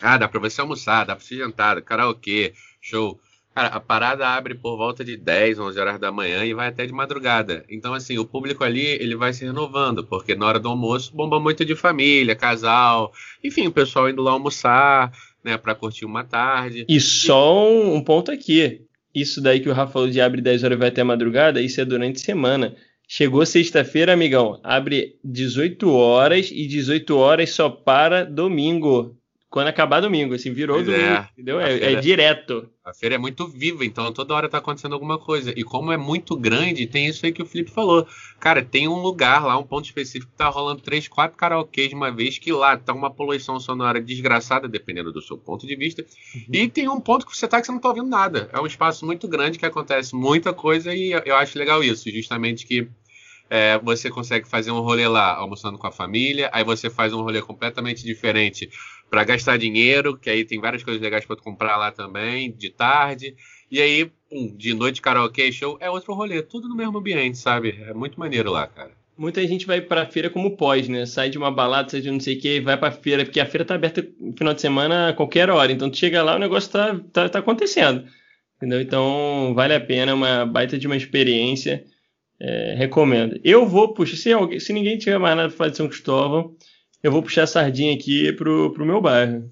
[0.00, 3.18] ah, dá pra você almoçar, dá pra você jantar, karaokê, show.
[3.54, 6.86] Cara, a parada abre por volta de 10, 11 horas da manhã e vai até
[6.86, 7.64] de madrugada.
[7.68, 11.40] Então, assim, o público ali, ele vai se renovando, porque na hora do almoço bomba
[11.40, 15.12] muito de família, casal, enfim, o pessoal indo lá almoçar,
[15.42, 16.84] né, para curtir uma tarde.
[16.88, 18.82] E só um, ponto aqui.
[19.14, 21.80] Isso daí que o Rafa falou de abre 10 horas e vai até madrugada, isso
[21.80, 22.76] é durante semana.
[23.06, 29.16] Chegou sexta-feira, amigão, abre 18 horas e 18 horas só para domingo
[29.50, 31.28] quando acabar domingo, assim, virou pois domingo, é.
[31.32, 31.58] entendeu?
[31.58, 32.68] É, feira, é, direto.
[32.84, 35.54] A feira é muito viva, então toda hora tá acontecendo alguma coisa.
[35.56, 38.06] E como é muito grande, tem isso aí que o Felipe falou.
[38.38, 41.94] Cara, tem um lugar lá, um ponto específico, que tá rolando três, quatro karaokês de
[41.94, 46.04] uma vez, que lá tá uma poluição sonora desgraçada, dependendo do seu ponto de vista.
[46.34, 46.42] Uhum.
[46.52, 48.50] E tem um ponto que você tá que você não tá ouvindo nada.
[48.52, 52.66] É um espaço muito grande que acontece muita coisa e eu acho legal isso, justamente
[52.66, 52.86] que
[53.50, 57.22] é, você consegue fazer um rolê lá almoçando com a família, aí você faz um
[57.22, 58.68] rolê completamente diferente
[59.10, 63.34] para gastar dinheiro, que aí tem várias coisas legais para comprar lá também, de tarde.
[63.70, 67.78] E aí, pum, de noite karaokê, show, é outro rolê, tudo no mesmo ambiente, sabe?
[67.86, 68.92] É muito maneiro lá, cara.
[69.16, 71.04] Muita gente vai pra feira como pós, né?
[71.04, 73.46] Sai de uma balada, sai de não sei o que, vai pra feira, porque a
[73.46, 75.72] feira tá aberta no final de semana a qualquer hora.
[75.72, 78.04] Então tu chega lá, o negócio tá, tá, tá acontecendo.
[78.56, 78.80] Entendeu?
[78.80, 81.84] Então vale a pena, é uma baita de uma experiência.
[82.40, 83.40] É, recomendo.
[83.42, 86.54] Eu vou, puxa, se, alguém, se ninguém tiver mais nada para fazer de São Cristóvão,
[87.02, 89.50] eu vou puxar a sardinha aqui pro, pro meu bairro.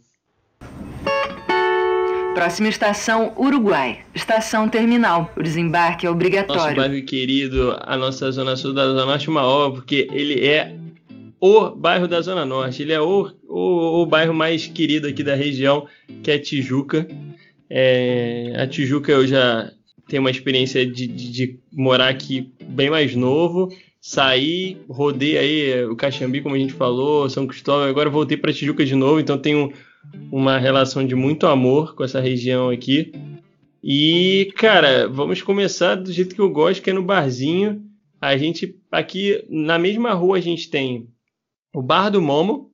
[2.34, 4.00] Próxima estação, Uruguai.
[4.14, 5.32] Estação terminal.
[5.36, 6.62] O desembarque é obrigatório.
[6.62, 10.76] Nosso bairro querido, a nossa Zona Sul da Zona Norte, uma obra, porque ele é
[11.40, 12.82] o bairro da Zona Norte.
[12.82, 15.86] Ele é o, o, o bairro mais querido aqui da região,
[16.22, 17.08] que é Tijuca.
[17.70, 19.70] É, a Tijuca eu já
[20.06, 23.72] tenho uma experiência de, de, de morar aqui bem mais novo
[24.06, 28.84] saí, rodei aí o Caxambi, como a gente falou, São Cristóvão, agora voltei para Tijuca
[28.84, 29.72] de novo, então tenho
[30.30, 33.12] uma relação de muito amor com essa região aqui.
[33.82, 37.82] E, cara, vamos começar do jeito que eu gosto, que é no barzinho.
[38.20, 41.08] A gente aqui na mesma rua a gente tem
[41.74, 42.70] o Bar do Momo,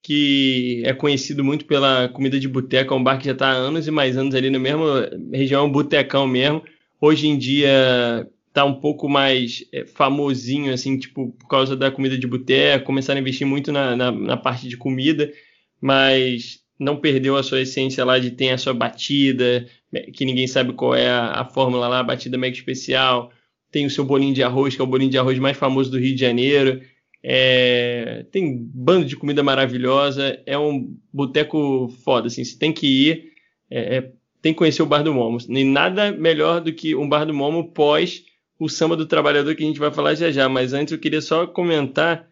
[0.00, 3.54] que é conhecido muito pela comida de boteca, é um bar que já está há
[3.54, 4.84] anos e mais anos ali no mesmo
[5.32, 6.62] região, um botecão mesmo.
[7.00, 12.18] Hoje em dia tá um pouco mais é, famosinho, assim, tipo, por causa da comida
[12.18, 15.32] de boteca, começaram a investir muito na, na, na, parte de comida,
[15.80, 19.66] mas não perdeu a sua essência lá de ter a sua batida,
[20.12, 23.32] que ninguém sabe qual é a, a fórmula lá, a batida mega especial,
[23.70, 25.98] tem o seu bolinho de arroz, que é o bolinho de arroz mais famoso do
[25.98, 26.82] Rio de Janeiro,
[27.22, 33.32] é, tem bando de comida maravilhosa, é um boteco foda, assim, você tem que ir,
[33.70, 37.08] é, é, tem que conhecer o Bar do Momo, nem nada melhor do que um
[37.08, 38.24] Bar do Momo pós
[38.62, 41.20] o samba do trabalhador que a gente vai falar já já, mas antes eu queria
[41.20, 42.28] só comentar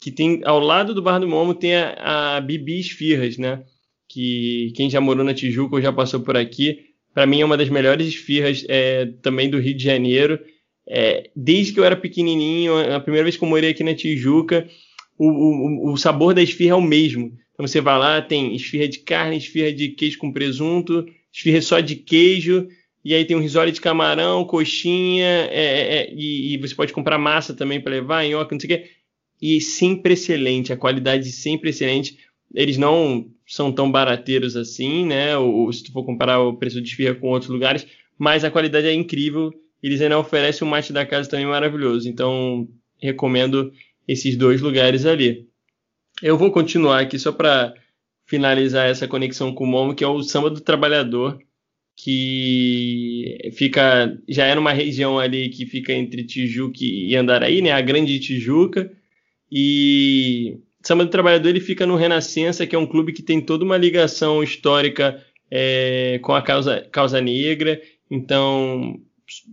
[0.00, 3.62] que tem ao lado do Bar do Momo tem a, a Bibi Esfirras, né?
[4.08, 6.80] Que quem já morou na Tijuca ou já passou por aqui,
[7.14, 10.40] para mim é uma das melhores esfirras é, também do Rio de Janeiro.
[10.88, 14.68] É, desde que eu era pequenininho, a primeira vez que eu morei aqui na Tijuca,
[15.16, 17.38] o, o, o sabor da esfirra é o mesmo.
[17.52, 21.78] Então você vai lá, tem esfirra de carne, esfirra de queijo com presunto, esfirra só
[21.78, 22.66] de queijo,
[23.04, 26.92] e aí tem um risole de camarão, coxinha, é, é, é, e, e, você pode
[26.92, 28.90] comprar massa também para levar, nhoque, não sei o quê.
[29.40, 32.16] E sempre excelente, a qualidade sempre excelente.
[32.54, 35.36] Eles não são tão barateiros assim, né?
[35.36, 37.86] Ou se tu for comparar o preço de esfirra com outros lugares,
[38.16, 39.52] mas a qualidade é incrível.
[39.82, 42.08] Eles ainda oferecem um mate da casa também maravilhoso.
[42.08, 42.68] Então,
[43.00, 43.72] recomendo
[44.06, 45.48] esses dois lugares ali.
[46.22, 47.74] Eu vou continuar aqui só para
[48.26, 51.36] finalizar essa conexão com o Momo, que é o Samba do Trabalhador
[51.96, 57.80] que fica já é numa região ali que fica entre Tijuca e Andaraí, né, a
[57.80, 58.90] Grande Tijuca,
[59.50, 63.64] e Samba do Trabalhador ele fica no Renascença, que é um clube que tem toda
[63.64, 67.80] uma ligação histórica é, com a causa, causa negra,
[68.10, 68.98] então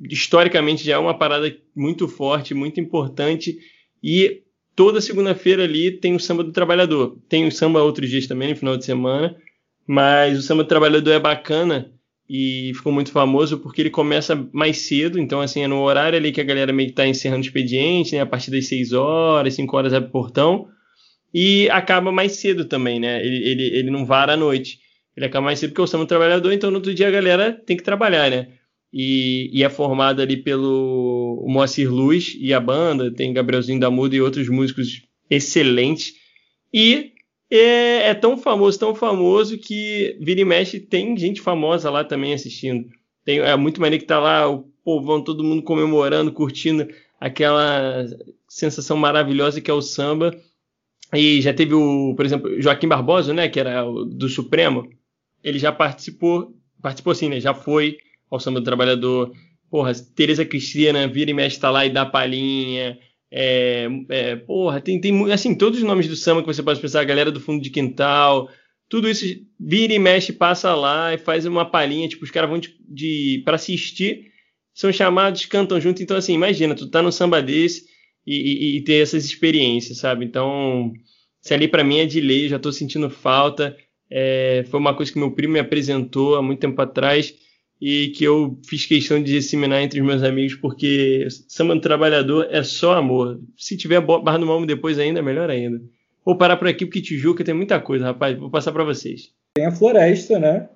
[0.10, 3.58] historicamente já é uma parada muito forte, muito importante,
[4.04, 4.42] e
[4.76, 8.56] toda segunda-feira ali tem o Samba do Trabalhador, tem o samba outros dias também, no
[8.56, 9.36] final de semana,
[9.86, 11.92] mas o Samba do Trabalhador é bacana,
[12.30, 16.32] e ficou muito famoso porque ele começa mais cedo, então assim, é no horário ali
[16.32, 19.56] que a galera meio que tá encerrando o expediente, né, a partir das 6 horas,
[19.56, 20.68] 5 horas abre o portão,
[21.34, 24.78] e acaba mais cedo também, né, ele, ele, ele não vara à noite,
[25.18, 27.52] ele acaba mais cedo porque eu sou um trabalhador, então no outro dia a galera
[27.52, 28.50] tem que trabalhar, né,
[28.94, 34.16] e, e é formado ali pelo Moacir Luz e a banda, tem Gabrielzinho da Muda
[34.16, 35.02] e outros músicos
[35.32, 36.14] excelentes,
[36.72, 37.14] e
[37.52, 42.34] é, é, tão famoso, tão famoso que vira e mexe tem gente famosa lá também
[42.34, 42.90] assistindo.
[43.26, 46.88] Tem, é muito maneiro que tá lá o povão, todo mundo comemorando, curtindo
[47.20, 48.06] aquela
[48.48, 50.36] sensação maravilhosa que é o samba.
[51.14, 54.88] E já teve o, por exemplo, Joaquim Barbosa, né, que era o, do Supremo,
[55.44, 57.98] ele já participou, participou sim, né, já foi
[58.30, 59.32] ao Samba do Trabalhador.
[59.70, 62.98] Porra, Tereza Cristina vira e mexe tá lá e dá palhinha.
[63.32, 67.02] É, é, porra, tem, tem assim, todos os nomes do samba que você pode pensar,
[67.02, 68.50] a galera do fundo de quintal,
[68.90, 69.24] tudo isso
[69.60, 73.42] vira e mexe, passa lá e faz uma palhinha, tipo, os caras vão de, de
[73.46, 74.32] para assistir,
[74.74, 77.86] são chamados, cantam junto, então assim, imagina, tu tá no samba desse
[78.26, 80.26] e, e, e ter essas experiências, sabe?
[80.26, 80.92] Então,
[81.42, 83.78] se ali para mim é de lei, já tô sentindo falta,
[84.10, 87.34] é, foi uma coisa que meu primo me apresentou há muito tempo atrás,
[87.82, 92.48] e que eu fiz questão de disseminar entre os meus amigos, porque samba do trabalhador
[92.52, 93.40] é só amor.
[93.58, 95.82] Se tiver Barra do Malmo depois ainda, melhor ainda.
[96.26, 98.38] Vou parar por aqui porque Tijuca tem muita coisa, rapaz.
[98.38, 99.32] Vou passar para vocês.
[99.54, 100.68] Tem a floresta, né?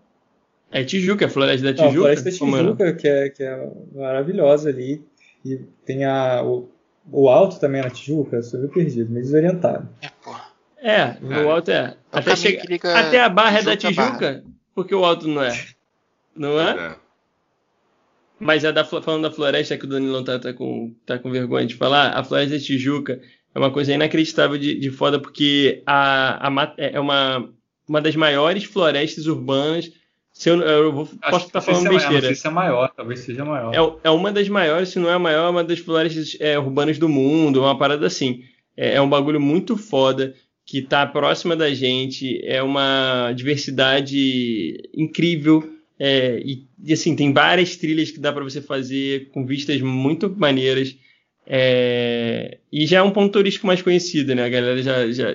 [0.71, 1.83] É Tijuca, a floresta da Tijuca.
[1.83, 5.03] Não, a floresta da Tijuca, que é, que é maravilhosa ali.
[5.45, 6.69] E tem a, o,
[7.11, 9.89] o alto também na Tijuca, eu sou meio perdido, meio desorientado.
[10.01, 10.53] É, porra.
[10.81, 11.75] É, o alto é.
[11.75, 12.63] é até, chega,
[12.97, 14.43] até a barra é da Tijuca,
[14.73, 15.53] porque o alto não é.
[16.35, 16.91] Não é?
[16.91, 16.95] é.
[18.39, 21.65] Mas é da, falando da floresta que o Danilo tá, tá, com, tá com vergonha
[21.65, 23.21] de falar, a floresta de Tijuca
[23.55, 27.49] é uma coisa inacreditável de, de foda, porque a, a, é, é uma,
[27.87, 29.91] uma das maiores florestas urbanas.
[30.31, 32.17] Se eu, eu vou, posso estar tá falando besteira.
[32.17, 33.73] É, não sei se é maior, talvez seja maior.
[33.73, 36.57] É, é uma das maiores, se não é a maior, é uma das florestas é,
[36.57, 38.43] urbanas do mundo, uma parada assim.
[38.75, 40.33] É, é um bagulho muito foda
[40.65, 45.72] que está próxima da gente, é uma diversidade incrível
[46.05, 50.29] é, e, e, assim, tem várias trilhas que dá para você fazer com vistas muito
[50.37, 50.97] maneiras.
[51.47, 54.43] É, e já é um ponto turístico mais conhecido, né?
[54.43, 55.33] A galera já, já,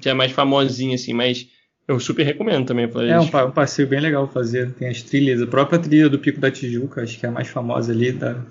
[0.00, 1.46] já é mais famosinha, assim, mas
[1.86, 2.86] eu super recomendo também.
[3.06, 4.72] É um, um, passeio bem legal fazer.
[4.72, 7.48] Tem as trilhas, a própria trilha do Pico da Tijuca, acho que é a mais
[7.48, 8.12] famosa ali.
[8.12, 8.42] Da...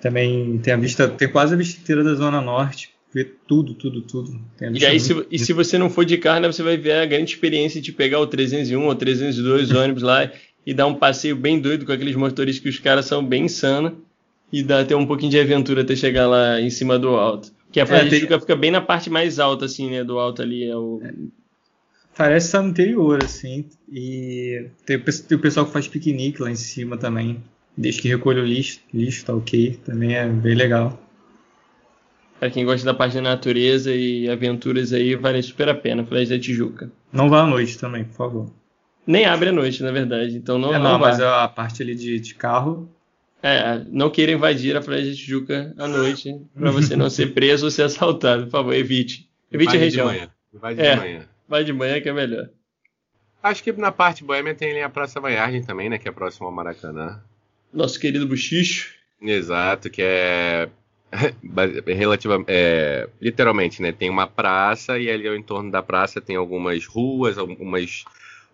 [0.00, 4.00] Também tem a vista, tem quase a vista inteira da Zona Norte ver tudo, tudo,
[4.02, 4.40] tudo.
[4.72, 7.06] E aí, se, e se você não for de carro, né, você vai ver a
[7.06, 10.30] grande experiência de pegar o 301 ou 302 ônibus lá
[10.64, 13.92] e dar um passeio bem doido com aqueles motoristas que os caras são bem insanos
[14.52, 17.52] e dá até um pouquinho de aventura até chegar lá em cima do alto.
[17.72, 18.40] Que a Praia é, Tijuca tem...
[18.40, 20.02] fica bem na parte mais alta, assim, né?
[20.02, 20.64] Do alto ali.
[20.64, 21.00] É o...
[22.16, 23.64] Parece estar no interior, assim.
[23.90, 27.42] E tem, tem o pessoal que faz piquenique lá em cima também.
[27.76, 29.78] Desde que recolhe o lixo, lixo tá ok.
[29.84, 31.00] Também é bem legal.
[32.40, 36.06] Para quem gosta da parte da natureza e aventuras aí, vale super a pena.
[36.06, 36.90] Floresta da Tijuca.
[37.12, 38.50] Não vá à noite também, por favor.
[39.06, 40.36] Nem abre à noite, na verdade.
[40.36, 42.90] Então não, é, não, não mas a parte ali de, de carro.
[43.42, 47.66] É, não queira invadir a Floresta da Tijuca à noite para você não ser preso
[47.66, 48.44] ou ser assaltado.
[48.44, 49.28] Por favor, evite.
[49.52, 50.06] Evite vai a região.
[50.08, 50.30] De manhã.
[50.54, 51.28] Vai de é, manhã.
[51.46, 52.48] Vai de manhã que é melhor.
[53.42, 55.98] Acho que na parte boêmia tem ali a Praça Vanhagem também, né?
[55.98, 57.22] Que é próximo ao Maracanã.
[57.70, 58.94] Nosso querido Buchicho.
[59.20, 60.70] Exato, que é
[61.86, 63.92] relativa, é, literalmente, né?
[63.92, 68.04] Tem uma praça e ali ao entorno da praça tem algumas ruas, algumas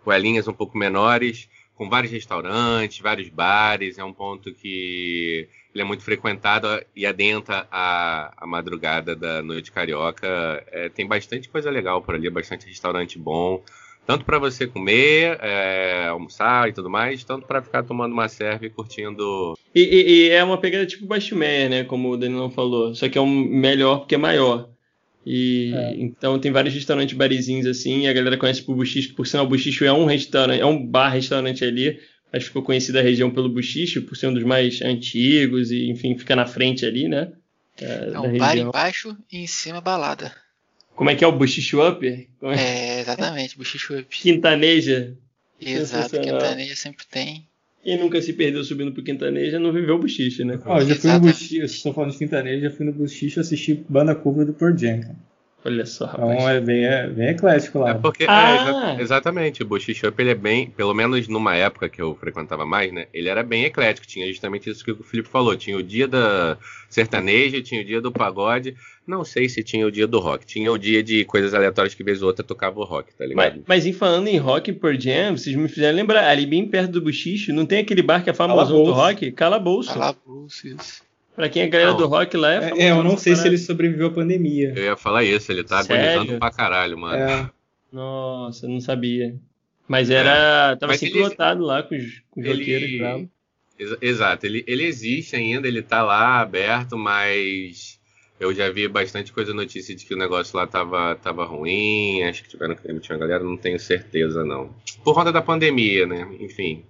[0.04, 3.98] ruelinhas um pouco menores, com vários restaurantes, vários bares.
[3.98, 9.70] É um ponto que ele é muito frequentado e adentra a, a madrugada da noite
[9.70, 10.26] carioca.
[10.68, 13.62] É, tem bastante coisa legal por ali, bastante restaurante bom
[14.06, 18.64] tanto para você comer, é, almoçar e tudo mais, tanto para ficar tomando uma serva
[18.64, 19.58] e curtindo.
[19.74, 21.84] E, e, e é uma pegada tipo Bastmeyer, né?
[21.84, 22.94] Como o Danilo falou.
[22.94, 24.70] Só que é um melhor porque é maior.
[25.26, 25.94] E é.
[25.96, 29.48] então tem vários restaurantes barizinhos assim, e a galera conhece por Buchicho, por sinal, o
[29.48, 31.98] Buchicho é um restaurante, é um bar-restaurante ali,
[32.32, 36.16] mas ficou conhecida a região pelo Buchicho, por ser um dos mais antigos, e enfim,
[36.16, 37.32] fica na frente ali, né?
[37.80, 40.32] É, é um bar embaixo e em cima balada.
[40.96, 42.04] Como é que é o Buchicho Up?
[42.06, 42.26] É?
[42.42, 44.06] é, exatamente, Buchicho Up.
[44.08, 45.14] Quintaneja.
[45.60, 47.46] Exato, Quintaneja sempre tem.
[47.84, 50.58] E nunca se perdeu subindo pro Quintaneja, não viveu o Buchicho, né?
[50.64, 53.84] Ó, oh, já fui no Buchicho, estou falando de Quintaneja, já fui no Buchicho assistir
[53.88, 55.14] banda cover do Pearl Jam,
[55.66, 56.30] Olha só, rapaz.
[56.30, 57.90] Então é bem, é bem eclético lá.
[57.90, 58.94] É porque, é, ah.
[58.96, 62.64] é, exatamente, o Bush Shop ele é bem, pelo menos numa época que eu frequentava
[62.64, 63.06] mais, né?
[63.12, 65.56] Ele era bem eclético, tinha justamente isso que o Felipe falou.
[65.56, 66.56] Tinha o dia da
[66.88, 68.76] sertaneja, tinha o dia do pagode.
[69.04, 70.46] Não sei se tinha o dia do rock.
[70.46, 73.56] Tinha o dia de coisas aleatórias que vez ou outra tocava o rock, tá ligado?
[73.56, 76.92] Mas, mas em falando em rock por jam, vocês me fizeram lembrar, ali bem perto
[76.92, 79.32] do Buchicho, não tem aquele bar que é famoso do rock?
[79.32, 79.92] Calabouço.
[79.92, 81.05] Calabouço, isso.
[81.36, 81.98] Pra quem é galera não.
[81.98, 82.72] do rock lá é.
[82.78, 84.72] É, eu não sei se ele sobreviveu à pandemia.
[84.74, 86.12] Eu ia falar isso, ele tá Sério?
[86.12, 87.16] agonizando pra caralho, mano.
[87.16, 87.50] É.
[87.92, 89.36] Nossa, não sabia.
[89.86, 90.72] Mas era.
[90.72, 90.76] É.
[90.76, 91.28] Tava Mas sempre ele...
[91.28, 92.58] lotado lá com os, com os ele...
[92.58, 93.28] roqueiros
[94.00, 98.00] Exato, ele, ele existe ainda, ele tá lá aberto, mas
[98.40, 102.42] eu já vi bastante coisa notícia de que o negócio lá tava, tava ruim, acho
[102.42, 104.74] que tiveram que demitir uma galera, não tenho certeza não.
[105.04, 106.26] Por conta da pandemia, né?
[106.40, 106.84] Enfim.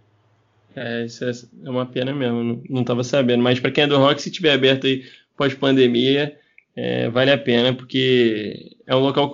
[0.77, 1.31] É, isso é,
[1.65, 3.43] é uma pena mesmo, não, não tava sabendo.
[3.43, 5.05] Mas para quem é do rock, se tiver aberto aí
[5.35, 6.37] pós-pandemia,
[6.77, 9.31] é, vale a pena, porque é um local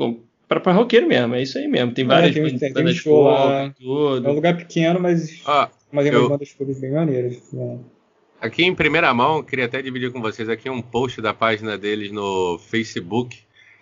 [0.49, 1.93] para roqueiro mesmo, é isso aí mesmo.
[1.93, 4.26] Tem é, várias é, tem, tem, tem show lá, tudo.
[4.26, 6.28] É um lugar pequeno, mas, ah, mas tem eu...
[6.28, 7.53] bandas covers bem maneiras.
[7.53, 7.78] Né?
[8.40, 12.12] Aqui em primeira mão, queria até dividir com vocês aqui um post da página deles
[12.12, 13.38] no Facebook.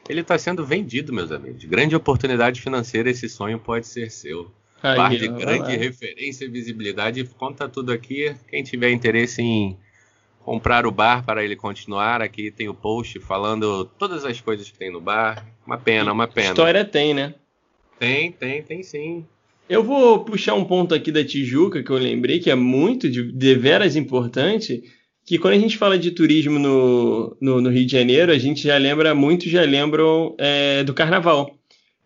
[0.08, 1.64] Ele está sendo vendido, meus amigos.
[1.64, 4.50] Grande oportunidade financeira, esse sonho pode ser seu.
[4.82, 7.24] Aí, bar de grande referência e visibilidade.
[7.38, 8.34] Conta tudo aqui.
[8.48, 9.76] Quem tiver interesse em
[10.40, 14.78] comprar o bar para ele continuar, aqui tem o post falando todas as coisas que
[14.78, 15.46] tem no bar.
[15.66, 16.48] Uma pena, uma pena.
[16.48, 17.34] História tem, né?
[17.98, 19.24] Tem, tem, tem sim.
[19.68, 23.30] Eu vou puxar um ponto aqui da Tijuca que eu lembrei que é muito de,
[23.30, 24.82] de veras importante.
[25.24, 28.62] Que quando a gente fala de turismo no, no, no Rio de Janeiro, a gente
[28.62, 31.59] já lembra, muitos já lembram é, do carnaval.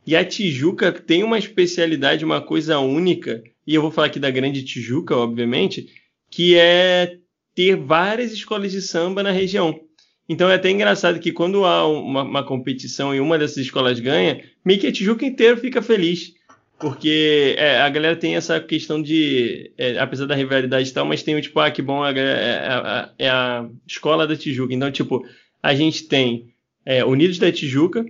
[0.07, 4.30] E a Tijuca tem uma especialidade, uma coisa única, e eu vou falar aqui da
[4.30, 5.88] Grande Tijuca, obviamente,
[6.30, 7.16] que é
[7.55, 9.80] ter várias escolas de samba na região.
[10.28, 14.42] Então é até engraçado que quando há uma, uma competição e uma dessas escolas ganha,
[14.64, 16.34] meio que a Tijuca inteiro fica feliz.
[16.78, 21.22] Porque é, a galera tem essa questão de, é, apesar da rivalidade e tal, mas
[21.22, 24.74] tem o tipo, ah, que bom, é, é, é, a escola da Tijuca.
[24.74, 25.24] Então, tipo,
[25.62, 26.52] a gente tem
[26.84, 28.05] é, Unidos da Tijuca,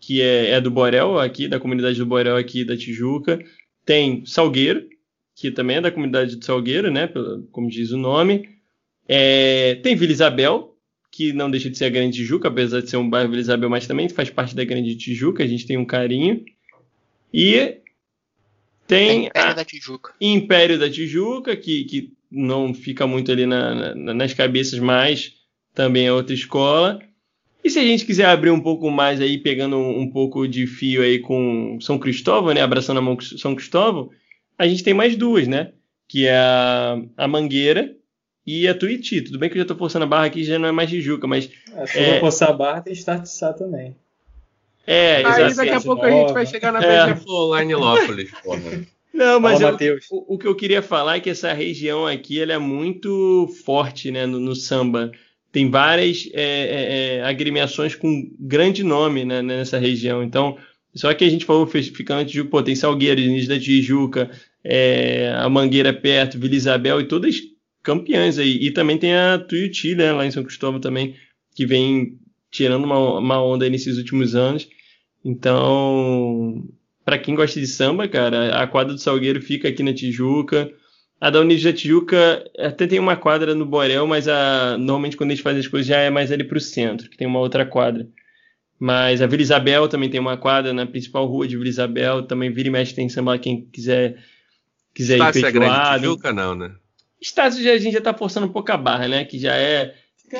[0.00, 3.38] que é, é do Borel aqui, da comunidade do Borel aqui da Tijuca.
[3.84, 4.88] Tem Salgueiro,
[5.36, 7.08] que também é da comunidade do Salgueiro, né?
[7.52, 8.48] Como diz o nome.
[9.06, 10.76] É, tem Vila Isabel,
[11.12, 13.68] que não deixa de ser a Grande Tijuca, apesar de ser um bairro Vila Isabel,
[13.68, 16.44] mas também faz parte da Grande Tijuca, a gente tem um carinho.
[17.32, 17.80] E
[18.86, 20.14] tem Império a da Tijuca.
[20.20, 25.34] Império da Tijuca, que, que não fica muito ali na, na, nas cabeças, mas
[25.74, 26.98] também é outra escola.
[27.62, 31.02] E se a gente quiser abrir um pouco mais aí, pegando um, pouco de fio
[31.02, 32.62] aí com São Cristóvão, né?
[32.62, 34.10] Abraçando a mão com São Cristóvão,
[34.58, 35.72] a gente tem mais duas, né?
[36.08, 37.94] Que é a, a Mangueira
[38.46, 39.20] e a Tuiuti.
[39.20, 41.26] Tudo bem que eu já tô forçando a barra aqui, já não é mais Tijuca,
[41.26, 41.50] mas...
[41.74, 42.20] É, se é...
[42.20, 43.94] forçar a barra, tem Startissá também.
[44.86, 47.04] É, Aí daqui a pouco a gente vai chegar na é.
[47.04, 48.60] Beija-Flor, lá em Nilópolis, porra.
[49.12, 52.54] Não, mas eu, o, o, que eu queria falar é que essa região aqui ela
[52.54, 55.12] é muito forte né, no, no samba
[55.52, 60.22] tem várias é, é, é agremiações com grande nome né, nessa região.
[60.22, 60.56] Então,
[60.94, 64.30] só que a gente falou, ficando de pô, tem Salgueiro, Início da Tijuca,
[64.62, 67.36] é, a Mangueira perto, Vila Isabel e todas
[67.82, 68.58] campeãs aí.
[68.60, 71.14] E também tem a Tuiuti, né, lá em São Cristóvão também,
[71.54, 72.18] que vem
[72.50, 74.68] tirando uma, uma onda nesses últimos anos.
[75.24, 76.64] Então,
[77.04, 80.70] para quem gosta de samba, cara, a quadra do Salgueiro fica aqui na Tijuca.
[81.20, 85.42] A da Tijuca até tem uma quadra no Borel, mas a, normalmente quando a gente
[85.42, 88.08] faz as coisas já é mais ali para o centro, que tem uma outra quadra.
[88.78, 92.50] Mas a Vila Isabel também tem uma quadra na principal rua de Vila Isabel, também
[92.50, 94.16] vira e mexe tem samba quem quiser,
[94.94, 95.66] quiser Estácio ir peitoado.
[95.68, 96.72] É grande Tijuca não, né?
[97.20, 99.26] Estácio já, a gente já tá forçando um pouco a barra, né?
[99.26, 99.94] Que já é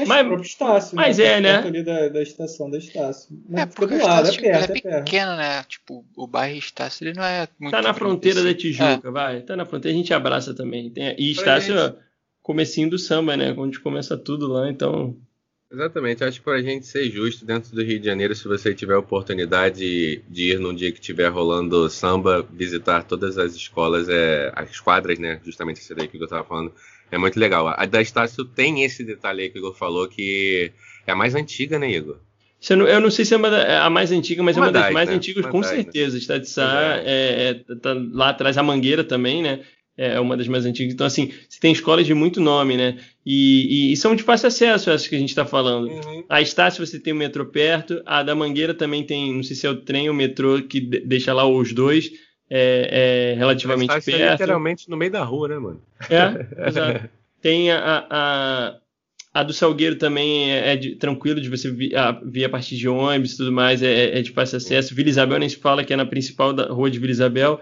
[0.06, 1.24] mas, próprio Estácio, mas né?
[1.24, 1.56] é, né?
[1.58, 3.28] ali da, da estação da Estácio.
[3.48, 5.62] Mas é, porque do lado, é tipo, perto, é, é pequeno, né?
[5.64, 7.72] Tipo, o bairro Estácio ele não é muito.
[7.72, 9.10] Tá na fronteira da Tijuca, é.
[9.10, 9.40] vai.
[9.42, 10.90] Tá na fronteira, a gente abraça também.
[10.90, 11.96] Tem, e Estácio, gente...
[12.42, 13.54] comecinho do samba, né?
[13.56, 15.16] Onde começa tudo lá, então.
[15.72, 18.74] Exatamente, acho que para a gente ser justo dentro do Rio de Janeiro, se você
[18.74, 24.08] tiver a oportunidade de ir num dia que estiver rolando samba, visitar todas as escolas,
[24.08, 25.40] é, as quadras, né?
[25.44, 26.74] Justamente esse daí que eu estava falando,
[27.10, 27.68] é muito legal.
[27.68, 30.72] A da Estácio tem esse detalhe aí que o Igor falou, que
[31.06, 32.18] é a mais antiga, né, Igor?
[32.68, 35.08] Eu não sei se é, é a mais antiga, mas uma é uma das mais
[35.08, 35.14] né?
[35.14, 36.18] antigas, com das, certeza.
[36.28, 36.38] Né?
[36.38, 39.60] De Sá é, é, tá lá atrás, a Mangueira também, né?
[39.96, 40.94] É uma das mais antigas.
[40.94, 42.98] Então, assim, você tem escolas de muito nome, né?
[43.24, 45.88] E, e, e são de fácil acesso, essas que a gente está falando.
[45.88, 46.24] Uhum.
[46.28, 49.66] A Estácio você tem o metrô perto, a da Mangueira também tem, não sei se
[49.66, 52.10] é o trem ou o metrô que deixa lá os dois
[52.50, 54.10] é, é relativamente perto.
[54.10, 55.80] É literalmente no meio da rua, né, mano?
[56.10, 57.08] É, exato.
[57.40, 58.76] Tem a, a,
[59.32, 62.76] a, do Salgueiro também é, é de, tranquilo de você vir a, vir a partir
[62.76, 64.94] de ônibus e tudo mais, é, é de fácil acesso.
[64.94, 67.60] Vila Isabel nem se fala que é na principal da rua de Vila Isabel.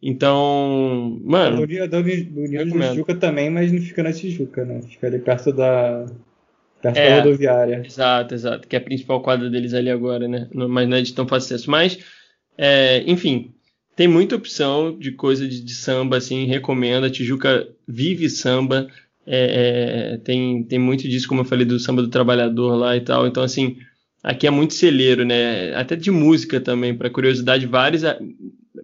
[0.00, 1.64] Então, mano.
[1.64, 4.80] A da União de Tijuca também, mas não fica na Tijuca, né?
[4.82, 6.06] Fica ali perto da.
[6.80, 7.82] Perto é, da rodoviária.
[7.84, 8.68] Exato, exato.
[8.68, 10.48] Que é a principal quadra deles ali agora, né?
[10.54, 11.68] Mas não é de tão fácil acesso.
[11.68, 11.98] Mas,
[12.56, 13.52] é, enfim,
[13.98, 17.02] tem muita opção de coisa de, de, samba, assim, recomendo.
[17.02, 18.86] A Tijuca vive samba.
[19.26, 23.00] É, é, tem, tem muito disso, como eu falei, do samba do trabalhador lá e
[23.00, 23.26] tal.
[23.26, 23.76] Então, assim,
[24.22, 25.74] aqui é muito celeiro, né?
[25.74, 28.04] Até de música também, para curiosidade, vários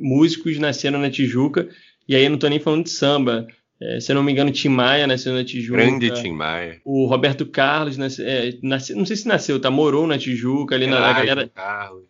[0.00, 1.68] músicos nasceram na Tijuca.
[2.08, 3.46] E aí eu não tô nem falando de samba.
[3.86, 5.76] É, se eu não me engano, Tim Maia nasceu na Tijuca.
[5.76, 6.80] Grande Tim Maia.
[6.86, 9.70] O Roberto Carlos nasceu, é, nasceu, não sei se nasceu, tá?
[9.70, 11.50] Morou na Tijuca, ali na galera,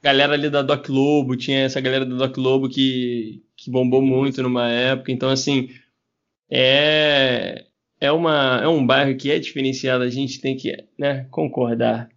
[0.00, 4.40] galera ali da Doc Lobo, tinha essa galera da Doc Lobo que, que bombou muito
[4.40, 5.10] numa época.
[5.10, 5.68] Então, assim,
[6.48, 7.64] é,
[8.00, 12.08] é, uma, é um bairro que é diferenciado, a gente tem que né, concordar.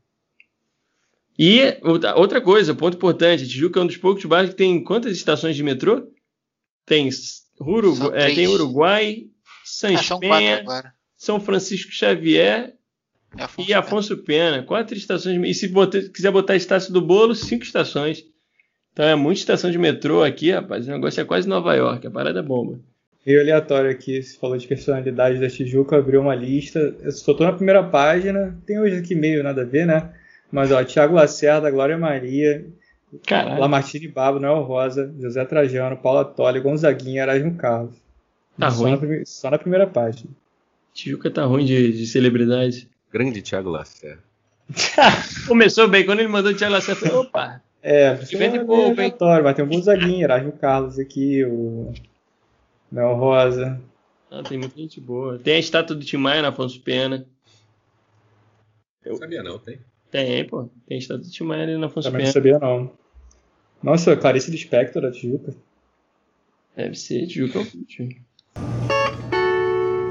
[1.39, 1.80] E
[2.16, 5.64] outra coisa, ponto importante, Tijuca é um dos poucos bairros que tem quantas estações de
[5.64, 6.08] metrô?
[6.86, 7.10] Tem,
[7.60, 9.26] Urugu é, tem Uruguai,
[9.78, 10.63] Sans ah, Penha,
[11.15, 12.73] São Francisco Xavier
[13.38, 14.55] Afonso e Afonso Pena.
[14.55, 14.63] Pena.
[14.63, 15.39] Quatro estações.
[15.45, 18.25] E se botar, quiser botar a Estácio do Bolo, cinco estações.
[18.91, 20.88] Então é muita estação de metrô aqui, rapaz.
[20.88, 22.07] O negócio é quase Nova York.
[22.07, 22.80] A parada é bomba.
[23.23, 26.95] Meio aleatório aqui, você falou de personalidade da Tijuca, abriu uma lista.
[27.01, 28.57] Eu só tô na primeira página.
[28.65, 30.11] Tem hoje aqui meio nada a ver, né?
[30.51, 32.65] Mas, ó, Tiago Lacerda, Glória Maria,
[33.28, 33.59] Caralho.
[33.59, 38.07] Lamartine Babo, Noel Rosa, José Trajano, Paula Tolle, Gonzaguinha, Erasmo Carlos.
[38.60, 39.20] Tá só ruim.
[39.20, 40.30] Na, só na primeira página.
[40.93, 42.89] Tijuca tá ruim de, de celebridade.
[43.12, 44.24] Grande Tiago Lacerda.
[45.47, 47.62] Começou bem, quando ele mandou o Thiago Lacerda, eu falei, opa.
[47.82, 49.14] É, vende pouco, hein?
[49.43, 51.93] Vai ter o Gonzaguinha, Erasmo Carlos aqui, o
[52.91, 53.80] Noel Rosa.
[54.30, 55.39] Ah, tem muita gente boa.
[55.39, 57.26] Tem a estátua do Tim Maia na Afonso Pena.
[59.05, 59.16] Eu...
[59.16, 59.80] Sabia não, tem.
[60.12, 60.70] Tem, pô.
[60.86, 62.34] Tem estátua do Tim Maia ali na Afonso Também Pena.
[62.34, 62.91] Também não sabia não.
[63.82, 65.55] Nossa, Clarice Lispector da Tijuca.
[66.76, 67.60] Deve ser Tijuca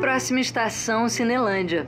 [0.01, 1.87] Próxima estação, Cinelândia.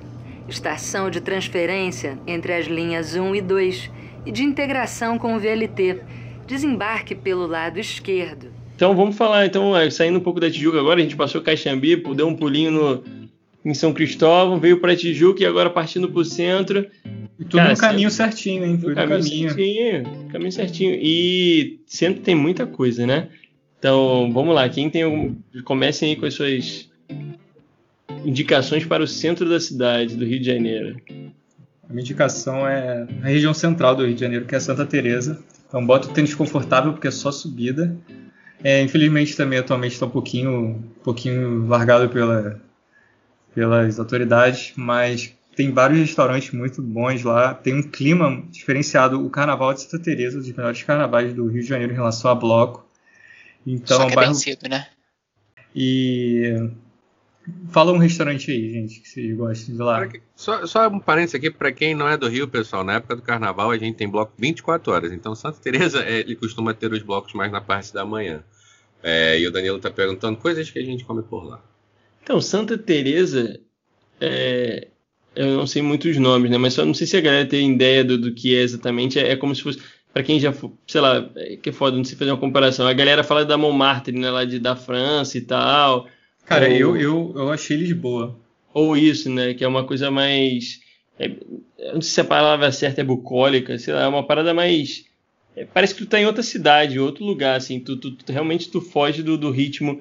[0.49, 3.91] Estação de transferência entre as linhas 1 e 2
[4.27, 6.01] e de integração com o VLT.
[6.47, 8.49] Desembarque pelo lado esquerdo.
[8.75, 11.97] Então vamos falar, então, é, saindo um pouco da Tijuca agora, a gente passou Caixambi,
[12.15, 13.05] deu um pulinho no,
[13.65, 16.87] em São Cristóvão, veio para Tijuca e agora partindo para o centro.
[17.39, 18.77] E tudo Cara, no caminho centro, certinho, hein?
[18.77, 20.99] Tudo no caminho, caminho certinho, caminho certinho.
[21.01, 23.29] E centro tem muita coisa, né?
[23.79, 25.37] Então, vamos lá, quem tem algum...
[25.65, 26.91] Comecem aí com as suas
[28.25, 31.01] indicações para o centro da cidade, do Rio de Janeiro.
[31.89, 35.43] A minha indicação é a região central do Rio de Janeiro, que é Santa Teresa.
[35.69, 37.97] Então, bota o tênis confortável, porque é só subida.
[38.63, 42.61] É, infelizmente também atualmente está um pouquinho, um pouquinho largado pela,
[43.55, 47.55] pelas autoridades, mas tem vários restaurantes muito bons lá.
[47.55, 49.25] Tem um clima diferenciado.
[49.25, 52.31] O Carnaval de Santa Teresa, um dos melhores carnavais do Rio de Janeiro em relação
[52.31, 52.88] a bloco.
[53.67, 54.33] Então, Só que é bairro...
[54.33, 54.89] bem cedo, né?
[55.75, 56.71] E
[57.71, 60.09] Fala um restaurante aí, gente, que vocês gostam de lá.
[60.35, 63.23] Só, só um parênteses aqui, para quem não é do Rio, pessoal, na época do
[63.23, 65.13] carnaval a gente tem bloco 24 horas.
[65.13, 68.43] Então Santa Teresa é, ele costuma ter os blocos mais na parte da manhã.
[69.03, 71.63] É, e o Danilo está perguntando coisas que a gente come por lá.
[72.23, 73.59] Então, Santa Teresa,
[74.21, 74.89] é,
[75.35, 76.59] eu não sei muitos nomes, né?
[76.59, 79.19] Mas só não sei se a galera tem ideia do, do que é exatamente.
[79.19, 79.81] É, é como se fosse
[80.13, 80.53] para quem já,
[80.87, 82.87] sei lá, é, que é foda, não sei fazer uma comparação.
[82.87, 86.09] A galera fala da Montmartre, né, lá de, da França e tal.
[86.45, 88.37] Cara, ou, eu, eu, eu achei Lisboa.
[88.73, 90.81] Ou isso, né, que é uma coisa mais...
[91.19, 91.29] É,
[91.93, 95.05] não sei se a palavra certa é bucólica, sei lá, é uma parada mais...
[95.57, 98.71] É, parece que tu tá em outra cidade, outro lugar, assim, tu, tu, tu realmente
[98.71, 100.01] tu foge do, do ritmo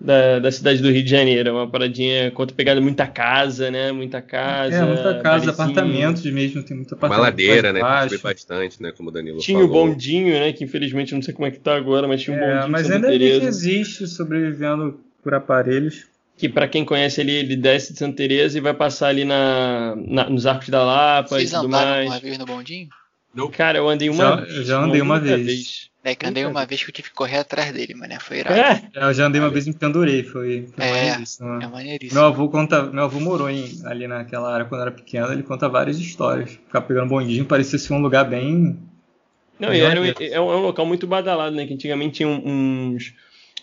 [0.00, 1.48] da, da cidade do Rio de Janeiro.
[1.48, 3.90] É uma paradinha contra pegada muita casa, né?
[3.90, 4.76] Muita casa.
[4.76, 7.20] É, muita casa, apartamentos mesmo, tem muita apartamento.
[7.20, 7.80] Uma ladeira, né?
[8.04, 8.92] Subir bastante, né?
[8.92, 9.72] Como o Danilo tinha falou.
[9.72, 10.52] Tinha o bondinho, né?
[10.52, 12.72] Que infelizmente não sei como é que tá agora, mas tinha um é, bondinho.
[12.72, 13.40] Mas ainda Teresa.
[13.40, 16.06] que existe sobrevivendo por aparelhos.
[16.36, 19.96] Que para quem conhece ali, ele desce de Santa Teresa e vai passar ali na,
[19.96, 22.08] na nos Arcos da Lapa Vocês e tudo mais.
[22.08, 22.88] uma vez no bondinho?
[23.52, 25.44] Cara, eu andei uma já, já andei uma, vez.
[25.44, 25.90] vez.
[26.02, 28.38] É que andei uma vez que eu tive que correr atrás dele, mas né, foi
[28.38, 28.58] irado.
[28.58, 31.48] É, eu já andei uma vez em Pendurei, foi, foi é, maneiríssimo.
[31.48, 31.64] Né?
[31.64, 32.20] É maneiríssimo.
[32.20, 35.68] Meu avô conta, meu avô morou em, ali naquela área quando era pequeno, ele conta
[35.68, 36.52] várias histórias.
[36.52, 38.78] Ficar pegando bondinho parecia ser um lugar bem.
[39.58, 41.66] Não, e era, é, um, é um local muito badalado, né?
[41.66, 43.12] Que antigamente tinha uns,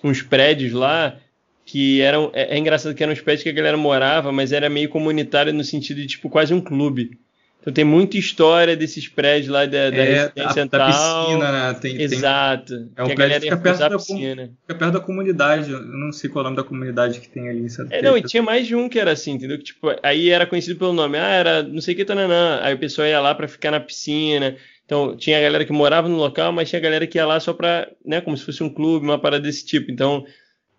[0.03, 1.17] uns prédios lá
[1.65, 2.29] que eram.
[2.33, 5.53] É, é engraçado que eram uns prédios que a galera morava, mas era meio comunitário
[5.53, 7.17] no sentido de tipo quase um clube.
[7.65, 10.87] Então tem muita história desses prédios lá da, da é, central.
[10.87, 11.73] Da piscina, né?
[11.81, 12.77] Tem, Exato.
[12.77, 14.51] Tem, é um prédio que fica perto, da piscina.
[14.61, 15.71] fica perto da comunidade.
[15.71, 18.03] Eu não sei qual é o nome da comunidade que tem ali em Santa é,
[18.03, 19.57] Não, e tinha mais de um que era assim, entendeu?
[19.57, 21.17] Que, tipo, aí era conhecido pelo nome.
[21.17, 22.59] Ah, era não sei o que, tananã.
[22.61, 24.55] Aí o pessoal ia lá para ficar na piscina.
[24.85, 27.39] Então tinha a galera que morava no local, mas tinha a galera que ia lá
[27.39, 29.91] só pra, né, como se fosse um clube, uma parada desse tipo.
[29.91, 30.23] Então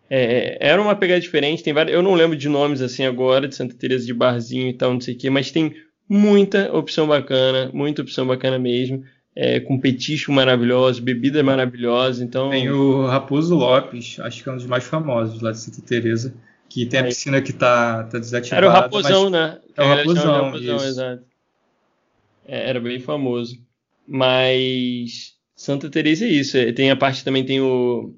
[0.08, 1.64] é, era uma pegada diferente.
[1.64, 4.72] Tem vários, eu não lembro de nomes assim agora, de Santa Teresa de Barzinho e
[4.72, 5.74] tal, não sei o que, mas tem
[6.08, 9.04] muita opção bacana, muita opção bacana mesmo.
[9.38, 12.48] É, com petisco maravilhoso, bebida maravilhosa, então...
[12.48, 16.34] Tem o Raposo Lopes, acho que é um dos mais famosos lá de Santa Teresa,
[16.70, 18.64] que tem a piscina que tá, tá desativada.
[18.64, 19.58] Era o Raposão, né?
[19.76, 21.22] É o Raposão, Raposão exato.
[22.48, 23.58] É, era bem famoso.
[24.08, 26.56] Mas Santa Teresa é isso.
[26.56, 28.14] É, tem a parte também, tem o...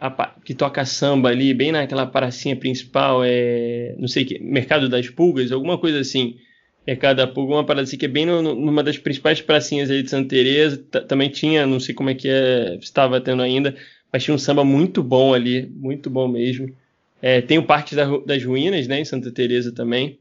[0.00, 3.94] A, que toca samba ali, bem naquela pracinha principal, é...
[3.98, 6.38] Não sei o que, Mercado das Pulgas, alguma coisa assim
[6.86, 10.02] Mercado da Pulga, uma parada assim que é bem no, numa das principais pracinhas aí
[10.02, 10.76] de Santa Teresa.
[11.08, 13.74] Também tinha, não sei como é que é, estava tendo ainda,
[14.12, 16.72] mas tinha um samba muito bom ali, muito bom mesmo.
[17.20, 20.18] É, tem o Parque das Ruínas, né, em Santa Teresa também,